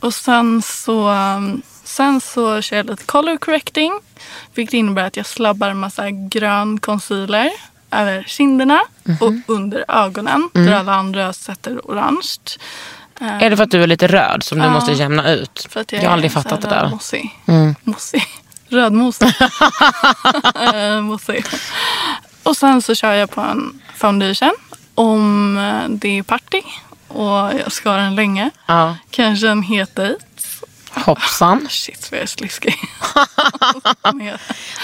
[0.02, 4.00] Och sen så, um, sen så kör jag lite color correcting.
[4.54, 7.50] Vilket innebär att jag slabbar massa grön concealer
[7.90, 9.16] över kinderna Mhm.
[9.20, 10.50] och under ögonen.
[10.54, 10.66] Mm.
[10.66, 12.28] Där alla andra sätter orange.
[13.20, 14.70] Är det för att du är lite röd som du Ja.
[14.70, 15.66] måste jämna ut?
[15.70, 16.88] För att jag, har aldrig fattat det där.
[16.88, 17.38] Mossig.
[17.46, 17.74] Mm.
[17.84, 18.22] Mossig.
[18.68, 19.28] Rödmosig.
[20.74, 21.44] Eh, mossig.
[22.42, 24.52] Och sen så kör jag på en foundation.
[24.94, 26.62] Om eh, det är party
[27.14, 28.50] och jag ska ha den länge.
[28.66, 28.96] Ja.
[29.10, 30.24] Kanske en het dejt.
[30.94, 31.66] Hoppsan.
[31.70, 32.74] Shit vad jag är sliskig.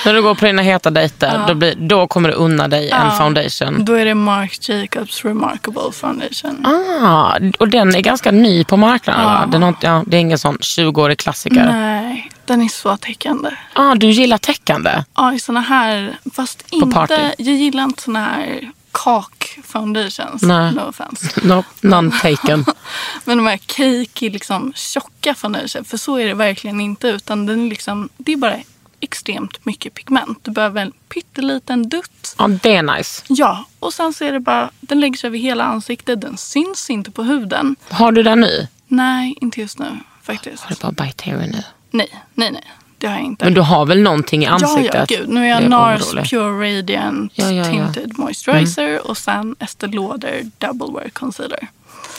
[0.05, 3.07] När du går på dina heta dejter, då, blir, då kommer du unna dig en
[3.07, 3.11] Ja.
[3.11, 3.85] foundation.
[3.85, 6.67] Då är det Marc Jacobs Remarkable Foundation.
[6.67, 9.47] Ah, och den är ganska ny på marknaden va?
[9.53, 11.64] Den har, ja, det är ingen sån 20-årig klassiker.
[11.73, 13.51] Nej, den är så täckande.
[13.73, 15.05] Ah, du gillar täckande?
[15.17, 17.14] Ja, i såna här, fast inte, party.
[17.38, 20.42] jag gillar inte såna här kak foundations.
[20.42, 20.75] Nej.
[20.75, 21.40] No offense.
[21.42, 22.64] No, none taken.
[23.25, 25.88] Men de här cakey, liksom tjocka foundations.
[25.88, 27.09] För så är det verkligen inte.
[27.09, 28.57] Utan den är liksom, det är bara
[29.01, 30.38] extremt mycket pigment.
[30.42, 32.35] Du behöver en pytteliten dutt.
[32.38, 33.23] Ja, det är nice.
[33.29, 36.21] Ja, och sen så är det bara, den lägger sig över hela ansiktet.
[36.21, 37.77] Den syns inte på huden.
[37.88, 38.68] Har du den nu?
[38.87, 40.62] Nej, inte just nu faktiskt.
[40.62, 41.62] Har du bara By Terry nu?
[41.90, 42.64] Nej, nej, nej.
[42.99, 43.45] Det har jag inte.
[43.45, 44.95] Men du har väl någonting i ansiktet?
[44.95, 45.29] Ja, ja, gud.
[45.29, 46.31] Nu är jag är NARS orolig.
[46.31, 47.65] Pure Radiant Ja, ja.
[47.65, 51.69] Tinted Moisturizer och sen Estée Lauder Double Wear Concealer.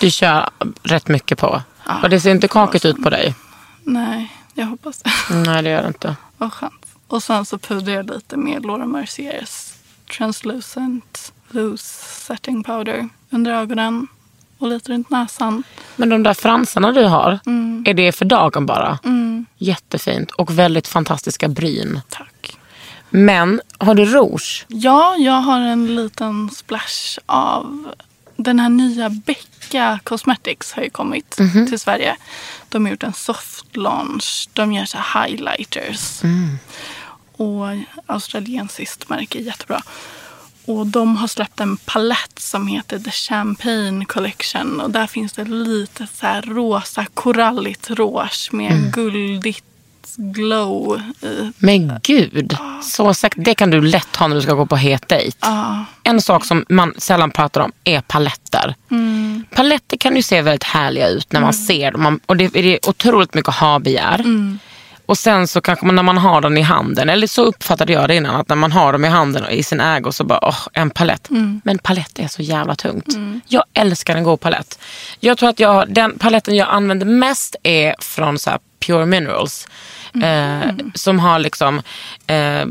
[0.02, 0.50] Du kör
[0.84, 1.62] rätt mycket på.
[2.04, 3.36] Och det ser inte kakigt ut på dig?
[3.84, 5.12] Nej, jag hoppas det.
[5.36, 6.16] Nej, det gör det inte.
[6.38, 6.86] Vad skönt.
[7.08, 9.74] Och sen så pudrar jag lite med Laura Merciers
[10.18, 11.84] Translucent Loose
[12.26, 14.08] Setting Powder under ögonen
[14.60, 15.64] och lite runt näsan.
[15.96, 17.84] Men de där fransarna du har, Mm.
[17.88, 19.00] är det för dagen bara?
[19.58, 20.32] Jättefint.
[20.32, 22.02] Och väldigt fantastiska bryn.
[22.10, 22.58] Tack.
[23.10, 24.66] Men har du rouge?
[24.68, 27.94] Ja, jag har en liten splash av
[28.36, 31.30] den här nya Becka Cosmetics har ju kommit
[31.70, 32.16] till Sverige.
[32.70, 34.50] De har gjort en soft launch.
[34.54, 36.22] De gör så highlighters.
[37.38, 37.66] Och
[38.06, 39.82] australiensiskt märke, jättebra.
[40.70, 44.82] Och de har släppt en palett som heter The Champagne Collection.
[44.82, 49.64] Och där finns det lite så här rosa koralligt rouge med guldigt
[50.16, 51.52] glow i.
[51.58, 53.46] Men gud, så säkert.
[53.46, 55.38] Det kan du lätt ha när du ska gå på het dejt.
[55.42, 55.86] Ja.
[56.04, 58.76] En sak som man sällan pratar om är paletter.
[59.50, 62.20] Paletter kan ju se väldigt härliga ut när man ser dem.
[62.26, 64.24] Och det, är otroligt mycket ha-begär.
[65.10, 68.08] Och sen så kanske man när man har den i handen, eller så uppfattade jag
[68.08, 70.40] det innan, att när man har dem i handen och i sin ägo så bara,
[70.42, 71.28] åh, en palett.
[71.64, 73.08] Men palett är så jävla tungt.
[73.48, 74.80] Jag älskar en god palett.
[75.20, 78.52] Jag tror att jag, den paletten jag använder mest är från så
[78.86, 79.68] Pure Minerals.
[80.24, 81.82] Eh, som har liksom
[82.28, 82.66] eh,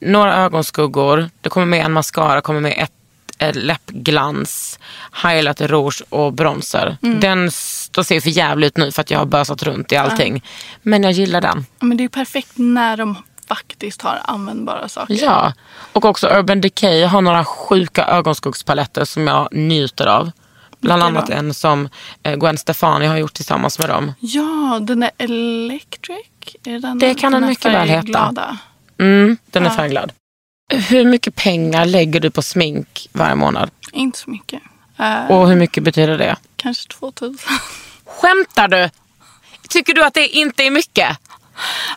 [0.00, 2.92] några ögonskuggor, det kommer med en mascara, kommer med ett
[3.52, 4.78] läppglans,
[5.22, 6.96] highlighter, rouge och bronzer.
[7.00, 9.96] Den s- då ser för jävligt ut nu för att jag har bösat runt i
[9.96, 10.44] allting.
[10.82, 11.66] Men jag gillar den.
[11.80, 13.16] Ja, Men det är perfekt när de
[13.48, 15.14] faktiskt har användbara saker.
[15.24, 15.52] Ja,
[15.92, 20.30] och också Urban Decay har några sjuka ögonskuggspaletter som jag njuter av.
[20.80, 21.88] Bland annat en som
[22.22, 24.12] eh, Gwen Stefani har gjort tillsammans med dem.
[24.20, 26.26] Ja, den är Electric.
[26.64, 28.56] Är det den, Det kan den den mycket väl heta.
[28.98, 29.74] Mm, den är Ja.
[29.76, 30.12] färgglad.
[30.70, 33.70] Hur mycket pengar lägger du på smink varje månad?
[33.92, 34.60] Inte så mycket.
[34.98, 36.36] Eh, Och hur mycket betyder det?
[36.56, 37.38] Kanske 2000.
[38.06, 38.90] Skämtar du?
[39.68, 41.16] Tycker du att det inte är mycket?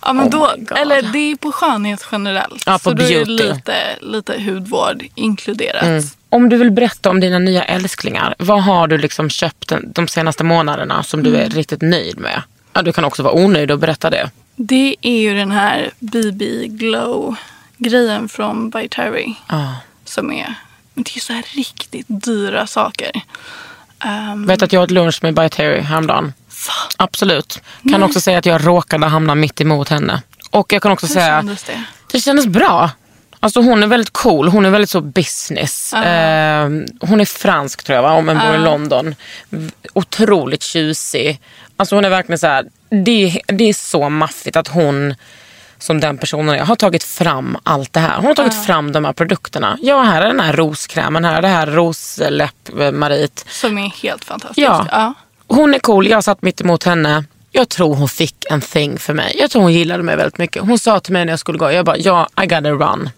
[0.02, 2.64] ja, men Oh då, eller det är på skönhet generellt.
[2.66, 3.44] Ja, på så då är det beauty.
[3.54, 5.84] lite, lite hudvård inkluderat.
[5.84, 6.04] Mm.
[6.30, 10.44] Om du vill berätta om dina nya älsklingar, vad har du liksom köpt de senaste
[10.44, 12.42] månaderna som du är riktigt nöjd med?
[12.74, 14.32] Ja, du kan också vara onöjd och berätta det.
[14.56, 17.36] Det är ju den här BB Glow
[17.84, 19.34] grejen från By Terry.
[19.50, 19.76] Ja.
[20.06, 20.56] Som är,
[20.94, 23.12] men det är så här riktigt dyra saker.
[24.06, 26.34] Um, Vet att jag åt lunch med By Terry häromdagen.
[26.98, 27.62] Absolut.
[27.92, 30.22] Kan också säga att jag råkade hamna mitt emot henne.
[30.52, 31.84] Och jag kan också hur säga kändes det?
[32.12, 32.92] det kändes bra.
[33.40, 35.94] Alltså hon är väldigt cool, hon är väldigt så business.
[35.94, 36.70] Eh,
[37.00, 39.16] hon är fransk tror jag va, men bor i London.
[39.94, 41.40] Otroligt tjusig.
[41.78, 45.16] Alltså hon är verkligen så här, det, det är så maffigt att hon
[45.84, 48.16] som den personen är, har tagit fram allt det här.
[48.16, 49.78] Hon har tagit fram de här produkterna.
[49.82, 53.46] Ja, här är den här roskrämen, här är det här rosläpp-marit.
[53.50, 54.58] Som är helt fantastiskt.
[54.58, 54.88] Ja.
[54.92, 55.14] ja.
[55.48, 57.24] Hon är cool, jag satt mitt emot henne.
[57.52, 59.36] Jag tror hon fick en thing för mig.
[59.40, 60.62] Jag tror hon gillade mig väldigt mycket.
[60.62, 63.10] Hon sa till mig när jag skulle gå, jag bara, ja, I gotta run.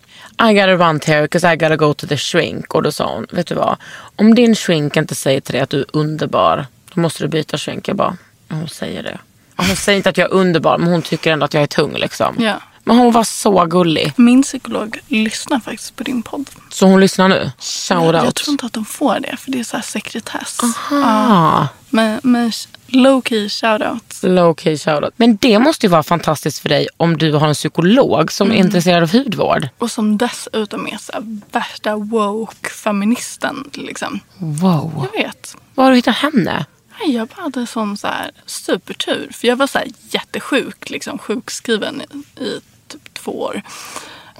[0.50, 2.76] I gotta run Terry because I gotta go to the shrink.
[2.76, 3.78] Och då sa hon, vet du vad?
[4.16, 7.58] Om din shrink inte säger till dig att du är underbar, då måste du byta
[7.58, 7.88] shrink.
[7.88, 8.18] Jag bara,
[8.50, 9.18] hon säger det.
[9.56, 11.68] Och Hon säger inte att jag är underbar, men hon tycker ändå att jag är
[11.68, 12.36] tung liksom.
[12.40, 12.62] Ja.
[12.88, 14.14] Men hon var så gullig.
[14.16, 16.50] Min psykolog lyssnar faktiskt på din podd.
[16.70, 17.52] Så hon lyssnar nu.
[17.60, 18.36] Shout Jag out.
[18.36, 20.60] tror inte att de får det, för det är så här sekretess.
[20.92, 21.68] Ah.
[21.90, 22.52] Men, men
[22.88, 24.20] low key shoutout.
[24.24, 25.14] Low key shoutout.
[25.18, 28.56] Men det måste ju vara fantastiskt för dig om du har en psykolog som är
[28.56, 29.68] intresserad av hudvård.
[29.78, 33.70] Och som dessutom är så här värsta woke-feministen.
[33.74, 34.20] Liksom.
[34.38, 35.08] Wow.
[35.14, 35.56] Jag vet.
[35.76, 36.66] Var har du hittat henne?
[37.00, 39.30] Nej, Jag bara hade sån så här supertur.
[39.32, 43.62] För jag var så här jättesjuk, liksom, sjukskriven i, i typ två år.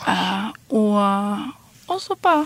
[0.08, 2.46] Eh, och, och så bara,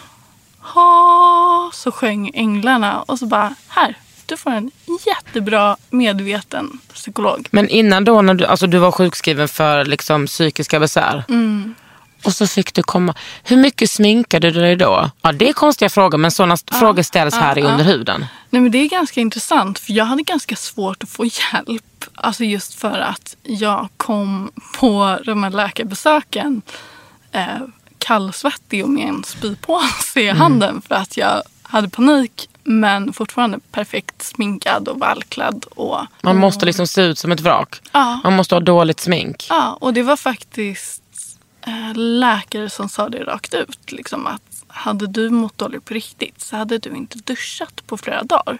[0.59, 3.01] ha, så sjöng änglarna.
[3.01, 3.95] Och så bara, här,
[4.25, 4.71] du får en
[5.05, 7.47] jättebra medveten psykolog.
[7.51, 11.23] Men innan då när du, alltså du var sjukskriven för liksom psykiska besvär.
[12.23, 13.15] Och så fick du komma.
[13.43, 15.09] Hur mycket sminkade du dig då?
[15.21, 18.25] Ja, det är konstiga frågor men sådana frågor ställs här i under huden.
[18.49, 21.83] Nej, men det är ganska intressant för jag hade ganska svårt att få hjälp.
[22.15, 26.61] Alltså just för att jag kom på de här läkarbesöken
[27.31, 27.45] eh,
[27.97, 34.21] kallsvettig och med en spypåse i handen för att jag hade panik men fortfarande perfekt
[34.21, 35.65] sminkad och välklädd.
[35.75, 37.81] Och, Man måste liksom se ut som ett vrak.
[37.91, 38.19] Ja.
[38.23, 39.45] Man måste ha dåligt smink.
[39.49, 40.98] Ja, och det var faktiskt
[41.95, 43.91] läkare som sa det rakt ut.
[43.91, 48.23] Liksom att hade du mått dåligt på riktigt så hade du inte duschat på flera
[48.23, 48.57] dagar.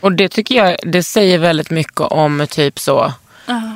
[0.00, 3.12] Och det tycker jag det säger väldigt mycket om typ så.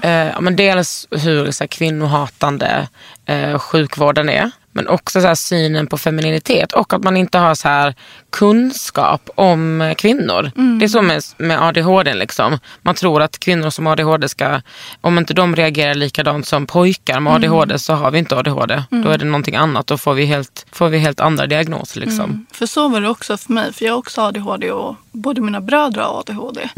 [0.03, 2.89] Eh, ja, men dels hur så här, kvinnohatande
[3.27, 4.51] eh, sjukvården är.
[4.73, 7.95] Men också så här, synen på femininitet och att man inte har så här,
[8.31, 10.51] kunskap om kvinnor.
[10.79, 12.15] Det är så med, med ADHD.
[12.15, 12.59] Liksom.
[12.83, 14.61] Man tror att kvinnor som har ADHD ska,
[15.01, 18.83] om inte de reagerar likadant som pojkar med ADHD så har vi inte ADHD.
[18.91, 19.87] Då är det någonting annat.
[19.87, 22.01] Då får vi helt, får vi helt andra diagnoser.
[22.01, 22.47] Liksom.
[22.53, 23.73] För så var det också för mig.
[23.73, 26.69] För jag har också ADHD och både mina bröder har ADHD.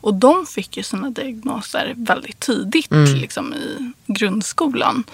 [0.00, 5.04] Och de fick ju sina diagnoser väldigt tidigt liksom, i grundskolan.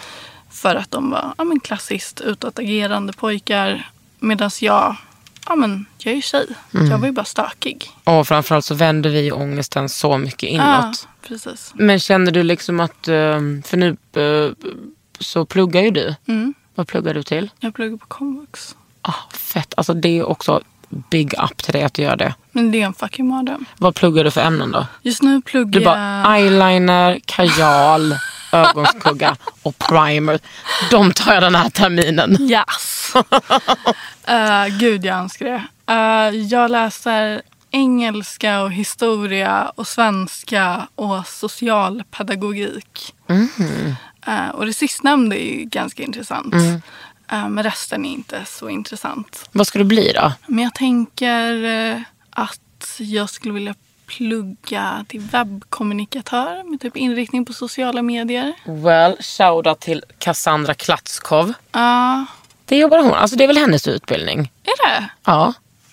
[0.57, 3.91] För att de var ja, men klassiskt utåtagerande pojkar.
[4.19, 4.97] Medan jag,
[5.49, 6.47] ja men jag är ju tjej.
[6.71, 7.91] Jag var ju bara stökig.
[8.05, 10.67] Och framförallt så vänder vi ångesten så mycket inåt.
[10.67, 10.93] Ja,
[11.29, 11.73] precis.
[11.75, 14.53] Men känner du liksom att, eh, för nu eh,
[15.19, 16.15] så pluggar ju du.
[16.29, 16.55] Mm.
[16.75, 17.51] Vad pluggar du till?
[17.61, 18.77] Jag pluggar på komvux.
[19.03, 22.35] Ah, fett, alltså det är också big up till dig att du gör det.
[22.53, 23.65] Men det är en fucking mardröm.
[23.79, 24.87] Vad pluggar du för ämnen då?
[25.03, 26.39] Just nu pluggar Du bara jag...
[26.39, 28.15] eyeliner, kajal,
[28.53, 30.41] ögonskugga och primer.
[30.91, 32.37] De tar jag den här terminen.
[32.41, 33.13] Yes!
[34.29, 35.65] uh, gud, jag önskar det.
[35.93, 43.15] Uh, jag läser engelska och historia och svenska och socialpedagogik.
[44.29, 46.55] Uh, och det sistnämnda är ju ganska intressant.
[46.55, 49.49] Uh, men resten är inte så intressant.
[49.53, 50.33] Vad ska du bli då?
[50.47, 52.61] Men jag tänker att
[52.99, 53.75] jag skulle vilja
[54.07, 58.53] plugga till webbkommunikatör med typ inriktning på sociala medier.
[58.65, 61.53] Well, shoutout till Cassandra Klatskov.
[61.73, 62.25] Ja,
[62.65, 64.39] Det jobbar hon, alltså det är väl hennes utbildning?
[64.65, 65.09] är det?
[65.25, 65.53] Ja.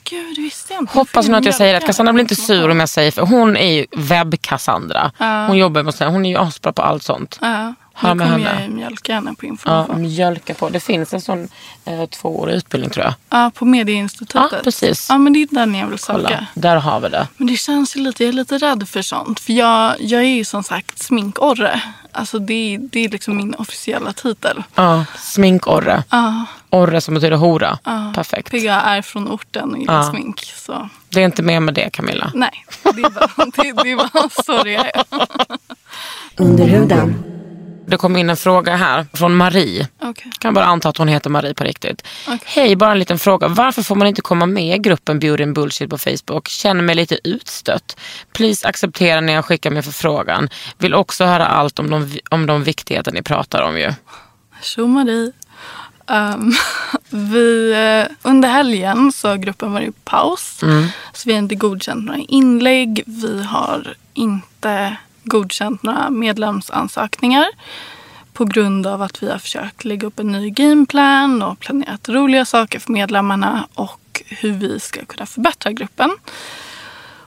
[0.09, 0.93] Gud, visste jag inte.
[0.97, 1.85] Hoppas nu att jag säger rätt.
[1.85, 5.11] Cassandra blir inte sur om jag säger för hon är ju webb-Cassandra.
[5.47, 7.37] Hon jobbar med sånt, hon är ju asbra på allt sånt.
[7.41, 8.61] Ja, Hör nu kommer henne.
[8.63, 10.01] jag mjölka henne på Ja, information.
[10.01, 10.69] mjölka på.
[10.69, 11.47] Det finns en sån
[11.85, 13.13] eh, tvåårig utbildning tror jag.
[13.29, 14.35] Ja, på Medieinstitutet.
[14.51, 15.05] Ja, precis.
[15.09, 16.47] Ja, men det är den jag vill Kolla, söka.
[16.53, 17.27] där har vi det.
[17.37, 19.39] Men det känns ju lite, jag är lite rädd för sånt.
[19.39, 21.81] För jag, jag är ju som sagt sminkorre.
[22.11, 24.63] Alltså det, det är liksom min officiella titel.
[24.75, 26.03] Ja, sminkorre.
[26.09, 27.79] Ja, Orre som betyder hora.
[27.83, 28.11] ja.
[28.15, 28.49] Perfekt.
[28.49, 30.09] För jag är från orten och gillar Ja.
[30.09, 30.39] smink.
[30.55, 32.31] Så Det är inte mer med det Camilla.
[32.35, 34.91] nej, det är bara, det, det är bara så det är.
[36.37, 37.23] Under huden.
[37.87, 39.87] Det kom in en fråga här från Marie.
[40.01, 40.31] Okej.
[40.39, 42.07] Kan bara anta att hon heter Marie på riktigt.
[42.27, 42.39] Okej.
[42.45, 43.47] Hej, bara en liten fråga.
[43.47, 46.47] Varför får man inte komma med i gruppen Beauty and Bullshit på Facebook?
[46.47, 47.97] Känner mig lite utstött.
[48.33, 50.49] Please acceptera när jag skickar min förfrågan.
[50.77, 53.93] Vill också höra allt om de, om de viktigheter ni pratar om ju.
[54.61, 55.31] Tjo Marie.
[56.07, 56.53] Um,
[57.09, 60.59] vi, eh, under helgen så har gruppen varit i paus.
[61.13, 63.03] Så vi har inte godkänt några inlägg.
[63.05, 67.45] Vi har inte godkänt några medlemsansökningar.
[68.33, 72.45] På grund av att vi har försökt lägga upp en ny gameplan och planerat roliga
[72.45, 76.17] saker för medlemmarna och hur vi ska kunna förbättra gruppen.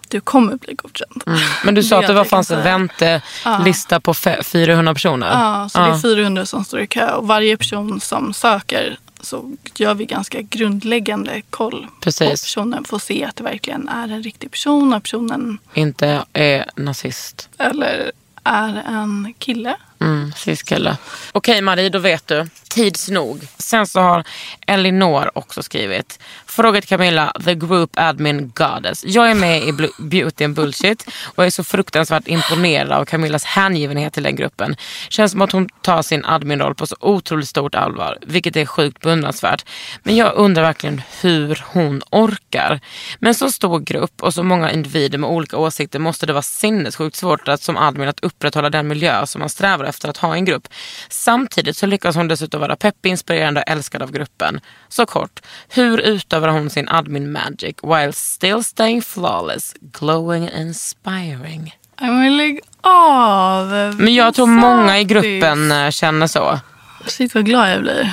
[0.09, 1.25] Det kommer bli godkänt.
[1.65, 5.27] Men du sa att det var, fanns en väntelista på fe- 400 personer.
[5.33, 9.57] Ja, så det är 400 som står i kö och varje person som söker så
[9.77, 12.19] gör vi ganska grundläggande koll Precis.
[12.29, 16.25] på personen för att se att det verkligen är en riktig person och personen Inte
[16.33, 17.49] är nazist.
[17.59, 18.13] eller
[18.45, 19.77] är en kille.
[20.01, 20.97] Mm, cis-kille.
[21.33, 22.47] Okej Marie, då vet du.
[22.77, 23.47] Tids nog.
[23.59, 24.25] Sen så har
[24.67, 26.19] Elinor också skrivit.
[26.47, 29.05] Fråga till Camilla, the group admin goddess.
[29.05, 34.13] Jag är med i Beauty and Bullshit och är så fruktansvärt imponerad av Camillas hängivenhet
[34.13, 34.77] till den gruppen.
[35.09, 39.01] Känns som att hon tar sin adminroll på så otroligt stort allvar, vilket är sjukt
[39.01, 39.65] beundransvärt.
[40.03, 42.81] Men jag undrar verkligen hur hon orkar.
[43.19, 46.43] Med en så stor grupp och så många individer med olika åsikter måste det vara
[46.43, 50.37] sinnessjukt svårt att som admin att upprätthålla den miljö som man strävar efter att ha
[50.37, 50.69] i en grupp.
[51.09, 54.61] Samtidigt så lyckas hon dessutom vara peppig, inspirerande och älskad av gruppen.
[54.89, 61.77] Så kort, hur utövar hon sin admin magic while still staying flawless, glowing and inspiring?
[62.01, 63.95] Nej, Men lägg av!
[63.99, 66.61] Men jag tror många i gruppen eh, känner så.
[67.07, 68.13] Shit vad glad jag blir.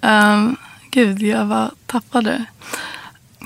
[0.00, 0.56] Um,
[0.90, 2.44] gud, jag var tappade.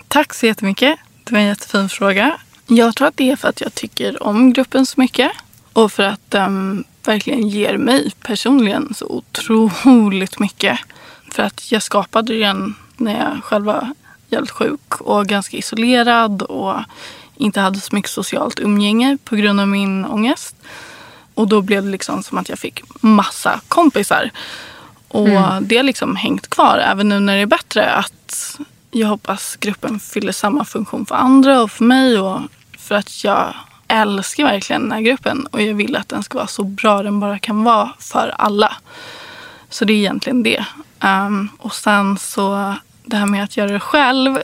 [0.09, 0.99] Tack så jättemycket.
[1.25, 2.39] Det var en jättefin fråga.
[2.67, 5.33] Jag tror att det är för att jag tycker om gruppen så mycket.
[5.73, 10.79] Och för att den verkligen ger mig personligen så otroligt mycket.
[11.31, 13.93] För att jag skapade den när jag själv var
[14.29, 16.75] jävligt sjuk och ganska isolerad och
[17.37, 20.57] inte hade så mycket socialt umgänge på grund av min ångest.
[21.35, 24.31] Och då blev det liksom som att jag fick massa kompisar.
[25.09, 25.29] Och
[25.63, 27.91] det har liksom hängt kvar även nu när det är bättre.
[27.93, 28.59] Att
[28.91, 32.19] jag hoppas gruppen fyller samma funktion för andra och för mig.
[32.19, 32.41] Och
[32.79, 33.55] för att jag
[33.89, 35.47] älskar verkligen den här gruppen.
[35.47, 38.77] Och jag vill att den ska vara så bra den bara kan vara för alla.
[39.71, 40.65] Så det är egentligen det.
[41.01, 42.75] Um, och sen så
[43.05, 44.39] det här med att göra det själv.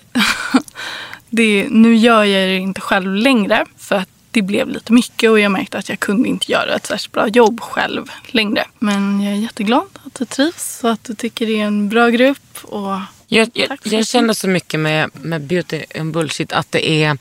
[1.31, 3.67] det, nu gör jag det inte själv längre.
[3.77, 6.87] För att det blev lite mycket och jag märkte att jag kunde inte göra ett
[6.87, 8.65] särskilt bra jobb själv längre.
[8.79, 12.09] Men jag är jätteglad att du trivs och att du tycker det är en bra
[12.09, 12.59] grupp.
[12.63, 17.19] Och jag, jag, jag känner så mycket med, med beauty and bullshit att det är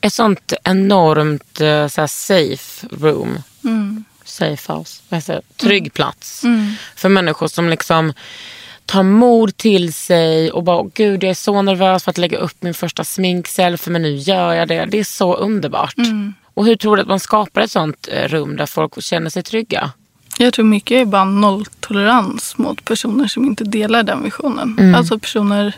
[0.00, 3.42] ett sånt enormt eh, så här, safe room.
[4.24, 5.02] Safe house.
[5.08, 5.40] Det?
[5.56, 6.42] Trygg plats.
[6.96, 8.12] För människor som liksom
[8.86, 12.38] tar mod till sig och bara, "Åh, gud jag är så nervös för att lägga
[12.38, 14.84] upp min första sminkselfie men nu gör jag det.
[14.90, 15.94] Det är så underbart.
[16.54, 19.42] Och hur tror du att man skapar ett sånt eh, rum där folk känner sig
[19.42, 19.90] trygga?
[20.38, 24.76] Jag tror mycket är bara nolltolerans mot personer som inte delar den visionen.
[24.78, 24.94] Mm.
[24.94, 25.74] Alltså personer,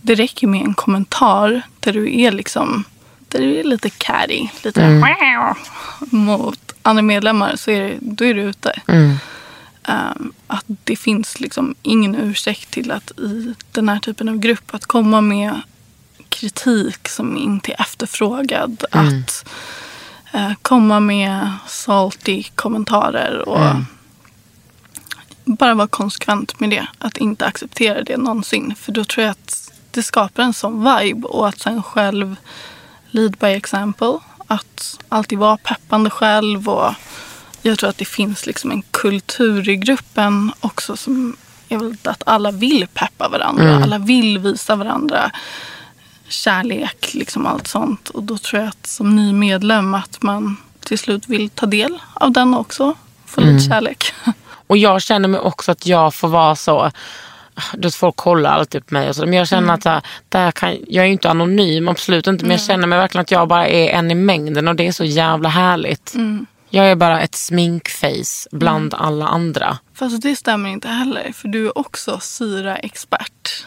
[0.00, 2.84] det räcker med en kommentar där du är liksom,
[3.28, 5.54] där du är lite catty, lite Mm.
[6.00, 8.80] mot andra medlemmar, så är det, då är du ute.
[8.86, 9.16] Mm.
[9.88, 14.74] Um, att det finns liksom ingen ursäkt till att i den här typen av grupp
[14.74, 15.60] att komma med
[16.28, 18.84] kritik som inte är efterfrågad.
[18.90, 19.50] Att eh,
[20.62, 23.74] komma med salty kommentarer och
[25.44, 26.86] bara vara konsekvent med det.
[26.98, 28.74] Att inte acceptera det någonsin.
[28.74, 32.36] För då tror jag att det skapar en sån vibe och att sen själv
[33.10, 34.18] lead by example.
[34.46, 36.94] Att alltid vara peppande själv och
[37.62, 41.36] jag tror att det finns liksom en kultur i gruppen också som
[41.68, 43.64] är väl att alla vill peppa varandra.
[43.84, 45.30] Alla vill visa varandra
[46.30, 48.08] kärlek, liksom allt sånt.
[48.08, 51.98] Och då tror jag att som ny medlem att man till slut vill ta del
[52.14, 52.94] av den också.
[53.26, 54.12] Få lite kärlek.
[54.66, 56.90] Och jag känner mig också att jag får vara så,
[57.74, 60.50] du folk kollar alltid på mig och så, men jag känner att så här, där
[60.50, 63.48] kan, jag är ju inte anonym, absolut inte, men jag känner mig verkligen att jag
[63.48, 66.14] bara är en i mängden och det är så jävla härligt.
[66.70, 69.78] Jag är bara ett sminkface bland alla andra.
[69.94, 71.32] Fast det stämmer inte heller.
[71.32, 73.66] För du är också syraexpert.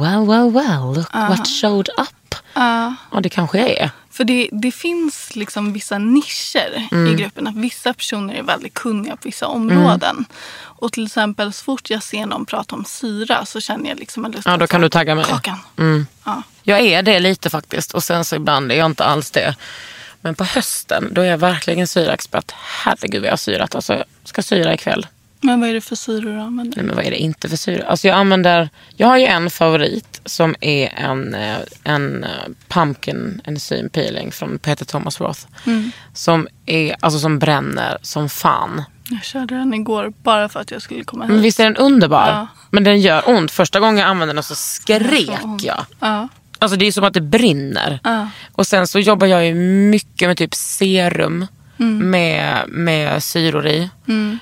[0.00, 2.34] Well, well, well, look what showed up.
[2.54, 2.94] Ja.
[3.12, 3.90] Ja, det kanske jag är.
[4.10, 7.46] För det, det finns liksom vissa nischer i gruppen.
[7.46, 10.24] Att vissa personer är väldigt kunniga på vissa områden.
[10.56, 14.24] Och till exempel så fort jag ser någon prata om syra så känner jag liksom
[14.24, 15.24] en lust Ja, då kan du tagga mig.
[15.24, 15.58] Kakan.
[16.24, 16.42] Ja.
[16.62, 19.56] Jag är det lite faktiskt och sen så ibland är jag inte alls det.
[20.20, 22.52] Men på hösten då är jag verkligen syraexpert.
[22.84, 23.74] Herregud vad jag har syrat.
[23.74, 25.06] Alltså, jag ska syra ikväll.
[25.44, 26.76] Men vad är det för syror du använder?
[26.76, 27.84] Nej men vad är det inte för syra?
[27.86, 32.30] Alltså jag använder, jag har ju en favorit som är en, eh, en eh,
[32.68, 35.40] pumpkin enzym peeling från Peter Thomas Roth.
[36.12, 38.82] Som, är, alltså som bränner som fan.
[39.10, 41.44] Jag körde den igår bara för att jag skulle komma Men hit.
[41.44, 42.26] visst är den underbar?
[42.28, 42.46] Ja.
[42.70, 43.50] Men den gör ont.
[43.50, 45.30] Första gången jag använde den så skrek
[45.62, 45.84] jag.
[46.00, 46.28] Ja.
[46.58, 48.00] Alltså det är som att det brinner.
[48.04, 48.28] Ja.
[48.52, 53.78] Och sen så jobbar jag ju mycket med typ serum med, med syror i.
[54.06, 54.36] Eh,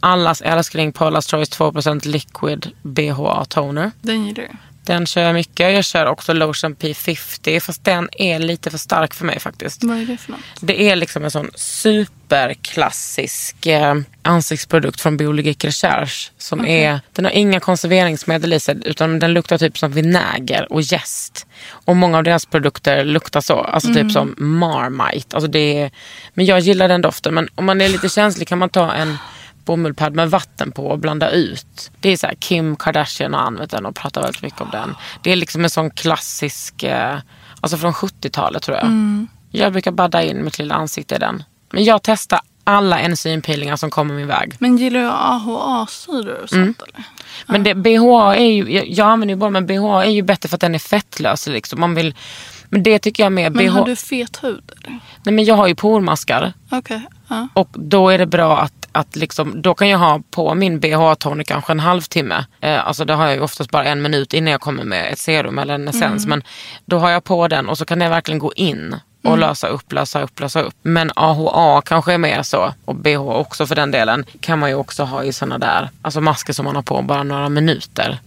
[0.00, 3.90] Allas älskling Paula's Choice 2% Liquid BHA Toner.
[4.00, 4.48] Den gillar du.
[4.86, 5.72] Den kör jag mycket.
[5.72, 9.84] Jag kör också Lotion P50 fast den är lite för stark för mig faktiskt.
[9.84, 10.40] Vad är det för något?
[10.60, 16.30] Det är liksom en sån superklassisk eh, ansiktsprodukt från Biologik Recherche.
[16.38, 20.82] Som är, den har inga konserveringsmedel i sig utan den luktar typ som vinäger och
[20.82, 21.46] jäst.
[21.68, 23.60] Och många av deras produkter luktar så.
[23.60, 25.36] Alltså typ som Marmite.
[25.36, 25.90] Alltså det är,
[26.34, 27.34] men jag gillar den doften.
[27.34, 29.16] Men om man är lite känslig kan man ta en
[29.64, 31.90] bomullpad med vatten på och blanda ut.
[32.00, 34.94] Det är så här, Kim Kardashian har använt den och pratar väldigt mycket om den.
[35.22, 37.18] Det är liksom en sån klassisk, eh,
[37.60, 38.86] alltså från 70-talet tror jag.
[39.50, 41.42] Jag brukar badda in mitt lilla ansikte i den.
[41.72, 44.54] Men jag testar alla enzympeelingar som kommer min väg.
[44.58, 47.04] Men gillar du AHA-syror och sånt eller?
[47.46, 50.48] Men det, BHA är ju, jag, jag använder ju bara men BHA är ju bättre
[50.48, 51.46] för att den är fettlös.
[51.46, 51.80] Liksom.
[51.80, 52.14] Man vill,
[52.74, 55.00] men det tycker jag med Men har du fet hud eller?
[55.24, 56.52] Nej men jag har ju pormaskar.
[56.70, 57.02] Okej.
[57.28, 57.48] Ja.
[57.54, 61.44] Och då är det bra att, att liksom, då kan jag ha på min BH-toner
[61.44, 62.44] kanske en halvtimme.
[62.60, 65.18] Eh, alltså det har jag ju oftast bara en minut innan jag kommer med ett
[65.18, 66.26] serum eller en essens.
[66.26, 66.42] Men
[66.84, 69.92] då har jag på den och så kan jag verkligen gå in och lösa upp,
[69.92, 70.74] lösa upp, lösa upp.
[70.82, 74.76] Men AHA kanske är mer så, och BH också för den delen, kan man ju
[74.76, 78.18] också ha i såna där, alltså masker som man har på bara några minuter.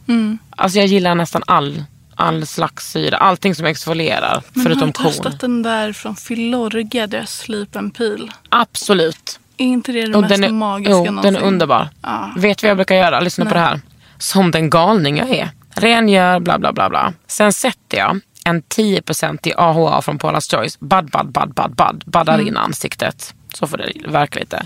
[0.49, 1.83] Alltså jag gillar nästan all,
[2.17, 5.11] all slags syra, allting som exfolierar, Men förutom har du korn.
[5.11, 8.31] testat den där från Filorga, deras Sleep and Peel?
[8.49, 9.39] Absolut.
[9.57, 11.35] Är inte det det Och mest den är, magiska jo, den någonsin?
[11.35, 11.89] är underbar.
[12.01, 12.31] Ja.
[12.37, 13.19] Vet du vad jag brukar göra?
[13.19, 13.81] Lyssna på det här.
[14.17, 15.49] Som den galning jag är.
[15.75, 16.89] Rengör, bla bla bla.
[16.89, 17.13] bla.
[17.27, 20.79] Sen sätter jag en 10% i AHA från Paula's Choice.
[20.79, 22.03] Bad, bad, bad, bad, bad.
[22.05, 22.47] Baddar Mm.
[22.47, 23.33] in ansiktet.
[23.53, 24.65] Så får det verka lite.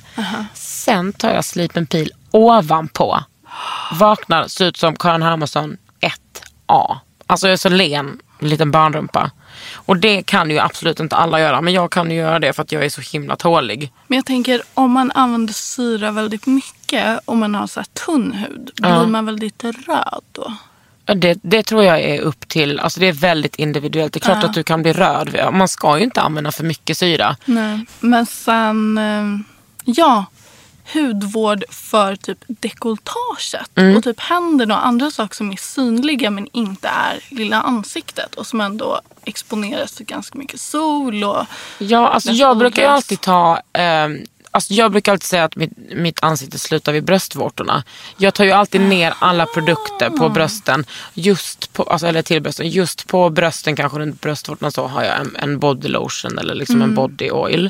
[0.53, 3.19] Sen tar jag Sleep and Peel ovanpå.
[3.91, 6.97] Vaknar, ser ut som Karin Hermansson 1A.
[7.31, 9.31] Alltså jag är så len, en liten barnrumpa.
[9.73, 11.61] Och det kan ju absolut inte alla göra.
[11.61, 13.91] Men jag kan ju göra det för att jag är så himla tålig.
[14.07, 18.31] Men jag tänker om man använder syra väldigt mycket och man har så här tunn
[18.31, 20.53] hud, blir man väldigt röd då?
[21.05, 24.13] Ja, Det, det tror jag är upp till, alltså det är väldigt individuellt.
[24.13, 25.53] Det är klart att du kan bli röd.
[25.53, 27.35] Man ska ju inte använda för mycket syra.
[27.45, 27.85] Nej.
[27.99, 29.39] Men sen, eh,
[29.85, 30.25] ja,
[30.93, 33.97] hudvård för typ dekolletaget Mm.
[33.97, 38.47] och typ händerna och andra saker som är synliga men inte är lilla ansiktet och
[38.47, 41.45] som ändå exponeras för ganska mycket sol och
[41.77, 44.17] Ja, alltså jag brukar ju alltid ta, ehm,
[44.51, 47.83] alltså jag brukar alltid säga att mitt, mitt ansikte slutar vid bröstvårtorna.
[48.17, 52.69] Jag tar ju alltid ner alla produkter på brösten, just på, alltså, eller till brösten.
[52.69, 56.81] Just på brösten, kanske runt bröstvårtorna så har jag en, en body lotion eller liksom
[56.81, 57.69] en body oil.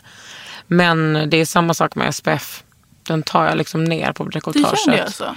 [0.68, 2.64] Men det är samma sak med SPF.
[3.04, 4.24] Den tar jag liksom ner på
[4.86, 5.36] gör det alltså?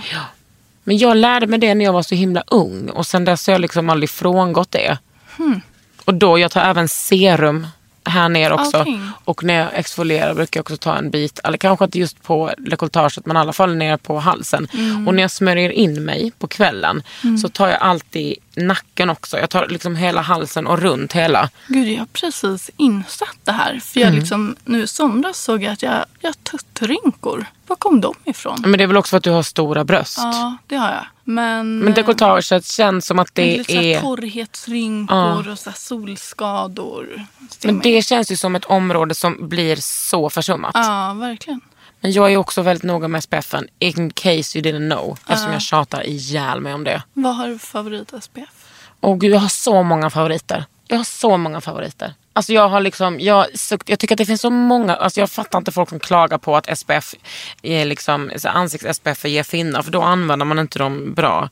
[0.84, 3.54] Men jag lärde mig det när jag var så himla ung och sen dess har
[3.54, 4.98] jag liksom aldrig frångått det.
[5.36, 5.60] Hmm.
[6.04, 7.66] Och då, jag tar även serum
[8.04, 8.80] här nere också.
[8.80, 9.00] Okej.
[9.24, 12.50] Och när jag exfolierar brukar jag också ta en bit, eller kanske inte just på
[12.58, 14.68] dekolletaget men i alla fall ner på halsen.
[14.72, 15.08] Mm.
[15.08, 17.02] Och när jag smörjer in mig på kvällen
[17.42, 19.38] så tar jag alltid nacken också.
[19.38, 21.50] Jag tar liksom hela halsen och runt hela.
[21.66, 23.80] Gud, jag har precis insatt det här.
[23.80, 24.20] För jag Mm.
[24.20, 27.46] liksom, nu i somras såg jag att jag, jag har tuttrynkor.
[27.66, 28.56] Var kom de ifrån?
[28.66, 30.18] Men det är väl också för att du har stora bröst.
[30.18, 31.06] Ja, det har jag.
[31.24, 34.00] Men, Men dekolletaget känns som att det lite är...
[34.00, 37.26] torrhetsrynkor och så solskador.
[37.64, 40.70] Men det känns ju som ett område som blir så försummat.
[40.74, 41.60] Ja, verkligen.
[42.04, 45.18] Men jag är också väldigt noga med SPFen in case you didn't know.
[45.26, 47.02] Eftersom jag tjatar ihjäl mig om det.
[47.12, 48.66] Vad har du för favorit SPF?
[49.00, 50.64] Och gud, jag har så många favoriter.
[50.88, 52.14] Jag har så många favoriter.
[52.32, 53.46] Alltså jag har liksom, jag,
[53.86, 56.56] jag tycker att det finns så många, alltså jag fattar inte folk som klagar på
[56.56, 57.14] att SPF,
[57.62, 61.48] är liksom, ansikts-SPF ger finnar för då använder man inte dem bra.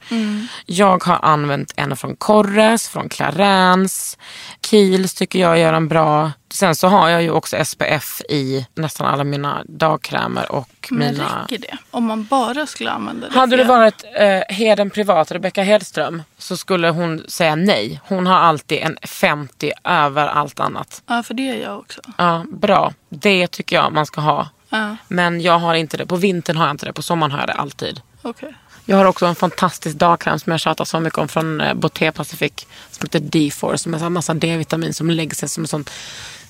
[0.66, 4.18] Jag har använt en från Corres, från Clarins,
[4.66, 6.32] Kiehl's tycker jag gör en bra.
[6.52, 11.42] Sen så har jag ju också SPF i nästan alla mina dagkrämer och Men mina...
[11.42, 11.78] räcker det?
[11.90, 13.34] Om man bara skulle använda det?
[13.38, 18.00] Hade det varit eh, Heden Privat, Rebecca Hedström, så skulle hon säga nej.
[18.08, 21.02] Hon har alltid en 50 över allt annat.
[21.06, 22.00] Ja, för det är jag också.
[22.18, 22.92] Ja, bra.
[23.08, 24.48] Det tycker jag man ska ha.
[24.68, 26.06] Ja, Men jag har inte det.
[26.06, 26.92] På vintern har jag inte det.
[26.92, 28.00] På sommaren har jag det alltid.
[28.22, 28.54] okej.
[28.84, 32.12] Jag har också en fantastisk dagkräm som jag tjatar så mycket om från eh, Boté
[32.12, 32.52] Pacific.
[32.90, 35.90] Som heter D4 som är en massa D-vitamin som lägger sig som ett sånt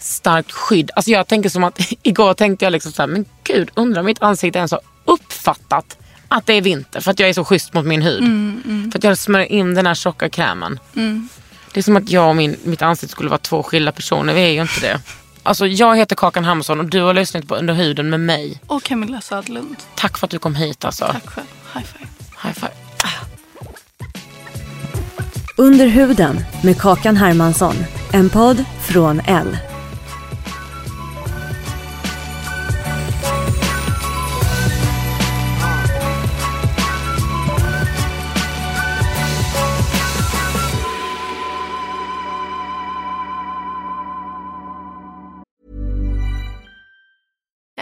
[0.03, 0.91] starkt skydd.
[0.97, 4.07] Alltså jag tänker som att igår tänkte jag liksom så här, men gud undrar om
[4.07, 5.99] mitt ansikte ens har uppfattat
[6.29, 8.23] att det är vinter för att jag är så schysst mot min hud.
[8.93, 10.79] För att jag smörjer in den här tjocka krämen.
[11.73, 14.35] Det är som att jag och min, mitt ansikte skulle vara två skilda personer.
[14.35, 15.01] Vi är ju inte det.
[15.43, 18.61] Alltså jag heter Kakan Hermansson och du har lyssnat på Under huden med mig.
[18.67, 19.77] Och Camilla Södlund.
[19.95, 21.05] Tack för att du kom hit alltså.
[21.13, 21.47] Tack själv.
[21.75, 22.09] High five.
[22.43, 22.73] High five.
[25.57, 27.75] Under huden med Kakan Hermansson.
[28.13, 29.57] En podd från L.